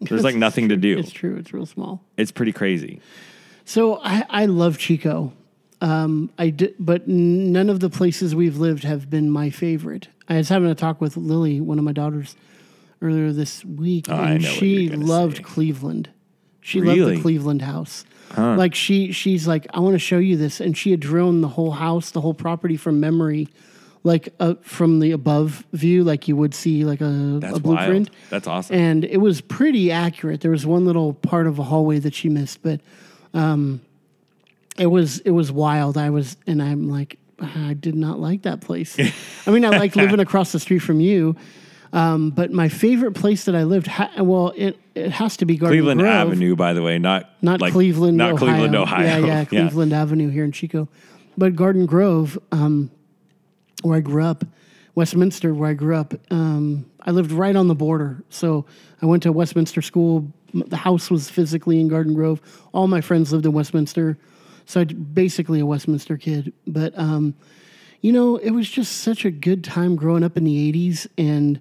There's 0.00 0.24
like 0.24 0.36
nothing 0.46 0.68
to 0.70 0.76
do. 0.76 0.98
It's 0.98 1.10
true. 1.12 1.36
It's 1.36 1.52
real 1.52 1.66
small. 1.66 2.02
It's 2.16 2.30
pretty 2.32 2.52
crazy. 2.52 3.00
So 3.64 4.00
I, 4.02 4.24
I 4.30 4.46
love 4.46 4.78
Chico. 4.78 5.32
Um, 5.80 6.30
I 6.38 6.50
did, 6.50 6.74
but 6.78 7.06
none 7.06 7.68
of 7.70 7.80
the 7.80 7.90
places 7.90 8.34
we've 8.34 8.56
lived 8.56 8.84
have 8.84 9.08
been 9.10 9.30
my 9.30 9.50
favorite. 9.50 10.08
I 10.28 10.38
was 10.38 10.48
having 10.48 10.70
a 10.70 10.74
talk 10.74 11.00
with 11.00 11.16
Lily, 11.16 11.60
one 11.60 11.78
of 11.78 11.84
my 11.84 11.92
daughters, 11.92 12.34
earlier 13.02 13.32
this 13.32 13.64
week, 13.64 14.06
Oh, 14.08 14.14
and 14.16 14.42
she 14.44 14.88
loved 14.88 15.38
say. 15.38 15.42
Cleveland. 15.42 16.10
She 16.60 16.80
loved 16.82 17.16
the 17.16 17.20
Cleveland 17.22 17.62
house. 17.62 18.04
Like 18.36 18.74
she, 18.74 19.12
she's 19.12 19.48
like, 19.48 19.66
I 19.72 19.80
want 19.80 19.94
to 19.94 19.98
show 19.98 20.18
you 20.18 20.36
this, 20.36 20.60
and 20.60 20.76
she 20.76 20.90
had 20.90 21.00
drawn 21.00 21.40
the 21.40 21.48
whole 21.48 21.70
house, 21.70 22.10
the 22.10 22.20
whole 22.20 22.34
property 22.34 22.76
from 22.76 23.00
memory, 23.00 23.48
like 24.04 24.28
uh, 24.38 24.54
from 24.60 25.00
the 25.00 25.12
above 25.12 25.64
view, 25.72 26.04
like 26.04 26.28
you 26.28 26.36
would 26.36 26.54
see 26.54 26.84
like 26.84 27.00
a, 27.00 27.38
That's 27.40 27.56
a 27.56 27.60
blueprint. 27.60 28.10
wild. 28.10 28.30
That's 28.30 28.46
awesome. 28.46 28.76
And 28.76 29.04
it 29.04 29.16
was 29.16 29.40
pretty 29.40 29.90
accurate. 29.90 30.42
There 30.42 30.50
was 30.50 30.66
one 30.66 30.84
little 30.84 31.14
part 31.14 31.46
of 31.46 31.58
a 31.58 31.62
hallway 31.62 32.00
that 32.00 32.14
she 32.14 32.28
missed, 32.28 32.62
but 32.62 32.80
um, 33.32 33.80
it 34.76 34.86
was 34.86 35.20
it 35.20 35.30
was 35.30 35.50
wild. 35.50 35.96
I 35.96 36.10
was 36.10 36.36
and 36.46 36.62
I'm 36.62 36.88
like, 36.90 37.18
I 37.40 37.72
did 37.74 37.94
not 37.94 38.20
like 38.20 38.42
that 38.42 38.60
place. 38.60 38.96
I 39.46 39.50
mean, 39.50 39.64
I 39.64 39.70
like 39.70 39.96
living 39.96 40.20
across 40.20 40.52
the 40.52 40.60
street 40.60 40.80
from 40.80 41.00
you. 41.00 41.34
Um, 41.92 42.30
but 42.30 42.52
my 42.52 42.68
favorite 42.68 43.12
place 43.12 43.44
that 43.44 43.54
I 43.54 43.64
lived, 43.64 43.86
ha- 43.86 44.10
well, 44.22 44.52
it, 44.56 44.78
it 44.94 45.10
has 45.12 45.36
to 45.38 45.46
be 45.46 45.56
Garden 45.56 45.78
Cleveland 45.78 46.00
Grove, 46.00 46.12
Avenue, 46.12 46.54
by 46.54 46.74
the 46.74 46.82
way, 46.82 46.98
not 46.98 47.30
not 47.42 47.60
like- 47.60 47.72
Cleveland, 47.72 48.16
not 48.18 48.32
Ohio. 48.32 48.38
Cleveland, 48.38 48.74
Ohio. 48.74 49.06
Yeah, 49.06 49.26
yeah, 49.26 49.44
Cleveland 49.46 49.92
Avenue 49.92 50.28
here 50.28 50.44
in 50.44 50.52
Chico, 50.52 50.88
but 51.36 51.56
Garden 51.56 51.86
Grove, 51.86 52.38
um, 52.52 52.90
where 53.82 53.96
I 53.96 54.00
grew 54.00 54.22
up, 54.24 54.44
Westminster, 54.94 55.54
where 55.54 55.70
I 55.70 55.74
grew 55.74 55.96
up. 55.96 56.14
Um, 56.30 56.84
I 57.02 57.10
lived 57.10 57.32
right 57.32 57.56
on 57.56 57.68
the 57.68 57.74
border, 57.74 58.22
so 58.28 58.66
I 59.00 59.06
went 59.06 59.22
to 59.22 59.32
Westminster 59.32 59.80
school. 59.80 60.30
The 60.52 60.76
house 60.76 61.10
was 61.10 61.30
physically 61.30 61.80
in 61.80 61.88
Garden 61.88 62.14
Grove. 62.14 62.40
All 62.72 62.86
my 62.88 63.00
friends 63.00 63.32
lived 63.32 63.46
in 63.46 63.52
Westminster, 63.52 64.18
so 64.66 64.80
I 64.80 64.84
basically 64.84 65.60
a 65.60 65.66
Westminster 65.66 66.18
kid. 66.18 66.52
But 66.66 66.98
um, 66.98 67.34
you 68.02 68.12
know, 68.12 68.36
it 68.36 68.50
was 68.50 68.68
just 68.68 68.98
such 68.98 69.24
a 69.24 69.30
good 69.30 69.64
time 69.64 69.96
growing 69.96 70.22
up 70.22 70.36
in 70.36 70.44
the 70.44 70.72
'80s, 70.72 71.06
and 71.16 71.60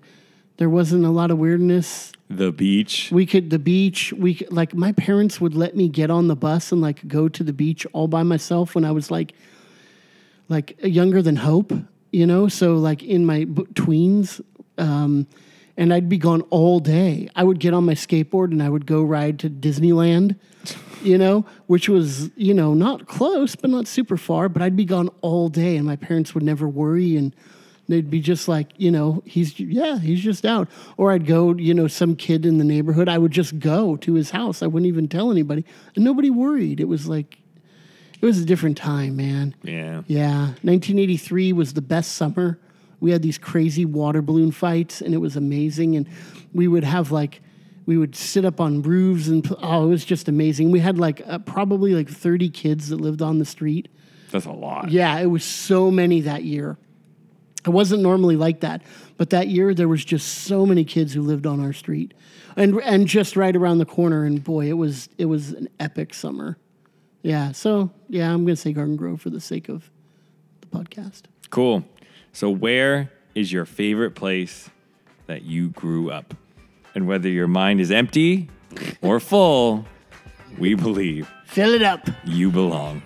there 0.58 0.70
wasn't 0.70 1.06
a 1.06 1.10
lot 1.10 1.32
of 1.32 1.38
weirdness. 1.38 2.12
The 2.30 2.52
beach. 2.52 3.10
we 3.10 3.26
could 3.26 3.52
the 3.52 3.60
beach 3.60 4.12
we 4.12 4.36
could, 4.36 4.52
like 4.52 4.74
my 4.74 4.92
parents 4.92 5.40
would 5.40 5.56
let 5.56 5.78
me 5.78 5.88
get 5.88 6.10
on 6.12 6.28
the 6.28 6.36
bus 6.36 6.74
and 6.74 6.82
like 6.82 7.08
go 7.08 7.30
to 7.30 7.42
the 7.42 7.54
beach 7.54 7.88
all 7.94 8.10
by 8.10 8.24
myself 8.24 8.76
when 8.76 8.84
i 8.84 8.92
was 8.92 9.10
like 9.10 9.32
like 10.50 10.78
younger 10.84 11.22
than 11.22 11.38
hope 11.38 11.72
you 12.12 12.26
know? 12.26 12.48
So 12.48 12.76
like 12.76 13.04
in 13.04 13.26
my 13.26 13.46
b- 13.46 13.64
tweens 13.74 14.42
um 14.78 15.28
and 15.78 15.94
i'd 15.94 16.10
be 16.10 16.18
gone 16.18 16.42
all 16.50 16.80
day. 16.80 17.30
I 17.36 17.44
would 17.44 17.60
get 17.60 17.74
on 17.74 17.86
my 17.86 17.94
skateboard 17.94 18.52
and 18.52 18.62
i 18.62 18.70
would 18.70 18.86
go 18.86 19.04
ride 19.04 19.40
to 19.40 19.50
disneyland 19.50 20.36
you 21.04 21.18
know? 21.18 21.46
Which 21.68 21.88
was 21.88 22.30
you 22.36 22.54
know 22.54 22.74
not 22.74 23.08
close 23.08 23.56
but 23.56 23.70
not 23.70 23.88
super 23.88 24.18
far 24.18 24.50
but 24.50 24.62
i'd 24.62 24.76
be 24.76 24.86
gone 24.86 25.10
all 25.22 25.48
day 25.48 25.78
and 25.78 25.86
my 25.86 25.96
parents 25.96 26.34
would 26.34 26.44
never 26.44 26.68
worry 26.68 27.16
and 27.16 27.34
they'd 27.88 28.10
be 28.10 28.20
just 28.20 28.48
like 28.48 28.68
you 28.78 28.92
know 28.92 29.24
he's 29.26 29.60
yeah 29.60 29.98
he's 30.00 30.22
just 30.22 30.46
out. 30.46 30.68
Or 30.98 31.12
i'd 31.12 31.26
go 31.26 31.54
you 31.56 31.74
know 31.74 31.88
some 31.88 32.16
kid 32.16 32.46
in 32.46 32.58
the 32.58 32.64
neighborhood 32.64 33.08
i 33.10 33.18
would 33.18 33.32
just 33.32 33.60
go 33.60 33.96
to 33.98 34.14
his 34.14 34.32
house. 34.32 34.62
I 34.62 34.68
wouldn't 34.68 34.88
even 34.88 35.08
tell 35.08 35.32
anybody. 35.32 35.66
And 35.96 36.04
nobody 36.04 36.30
worried. 36.30 36.80
It 36.80 36.88
was 36.88 37.08
like 37.08 37.40
it 38.20 38.26
was 38.26 38.40
a 38.42 38.46
different 38.46 38.78
time 38.78 39.16
man. 39.16 39.56
Yeah. 39.64 40.02
yeah. 40.08 40.48
1983 40.64 41.54
was 41.54 41.74
the 41.74 41.82
best 41.82 42.14
summer. 42.14 42.60
We 43.00 43.12
had 43.12 43.22
these 43.22 43.38
crazy 43.38 43.86
water 43.86 44.22
balloon 44.22 44.52
fights 44.52 45.02
and 45.02 45.14
it 45.14 45.18
was 45.20 45.36
amazing. 45.36 45.96
And 45.96 46.08
we 46.54 46.68
would 46.68 46.84
have 46.84 47.12
like 47.12 47.42
we 47.86 47.98
would 47.98 48.16
sit 48.16 48.44
up 48.44 48.60
on 48.60 48.82
roofs 48.82 49.28
and 49.28 49.48
oh 49.62 49.86
it 49.86 49.90
was 49.90 50.04
just 50.04 50.28
amazing. 50.28 50.72
We 50.72 50.80
had 50.80 50.98
like 50.98 51.22
uh, 51.28 51.40
probably 51.40 51.94
like 51.94 52.10
30 52.10 52.50
kids 52.50 52.90
that 52.90 52.98
lived 53.00 53.22
on 53.22 53.40
the 53.40 53.46
street. 53.46 53.88
That's 54.32 54.46
a 54.46 54.52
lot. 54.52 54.92
yeah, 54.92 55.18
it 55.20 55.28
was 55.28 55.44
so 55.46 55.90
many 55.90 56.22
that 56.22 56.44
year. 56.44 56.78
It 57.68 57.72
wasn't 57.72 58.02
normally 58.02 58.38
like 58.38 58.62
that, 58.62 58.82
but 59.18 59.30
that 59.32 59.50
year 59.50 59.74
there 59.74 59.88
was 59.90 60.06
just 60.06 60.46
so 60.46 60.66
many 60.66 60.86
kids 60.86 61.14
who 61.14 61.22
lived 61.22 61.46
on 61.46 61.60
our 61.60 61.74
street, 61.74 62.14
and 62.56 62.76
and 62.80 63.08
just 63.08 63.36
right 63.36 63.56
around 63.56 63.80
the 63.80 63.86
corner. 63.86 64.24
And 64.24 64.42
boy, 64.44 64.68
it 64.70 64.78
was 64.78 65.10
it 65.18 65.26
was 65.26 65.52
an 65.52 65.68
epic 65.80 66.14
summer. 66.14 66.58
Yeah, 67.24 67.52
so 67.52 67.92
yeah, 68.08 68.34
I'm 68.34 68.46
gonna 68.46 68.56
say 68.56 68.72
Garden 68.72 68.96
Grove 68.96 69.20
for 69.22 69.30
the 69.30 69.42
sake 69.42 69.68
of 69.68 69.90
the 70.62 70.68
podcast. 70.68 71.24
Cool. 71.50 71.84
So, 72.32 72.50
where 72.50 73.12
is 73.36 73.52
your 73.52 73.66
favorite 73.66 74.16
place 74.16 74.70
that 75.26 75.42
you 75.42 75.70
grew 75.70 76.10
up? 76.10 76.34
And 76.96 77.08
whether 77.08 77.28
your 77.30 77.48
mind 77.48 77.82
is 77.82 77.92
empty 77.92 78.50
or 79.02 79.20
full, 79.20 79.86
we 80.58 80.74
believe 80.74 81.30
Fill 81.46 81.74
it 81.74 81.82
up. 81.84 82.08
you 82.24 82.50
belong. 82.50 83.02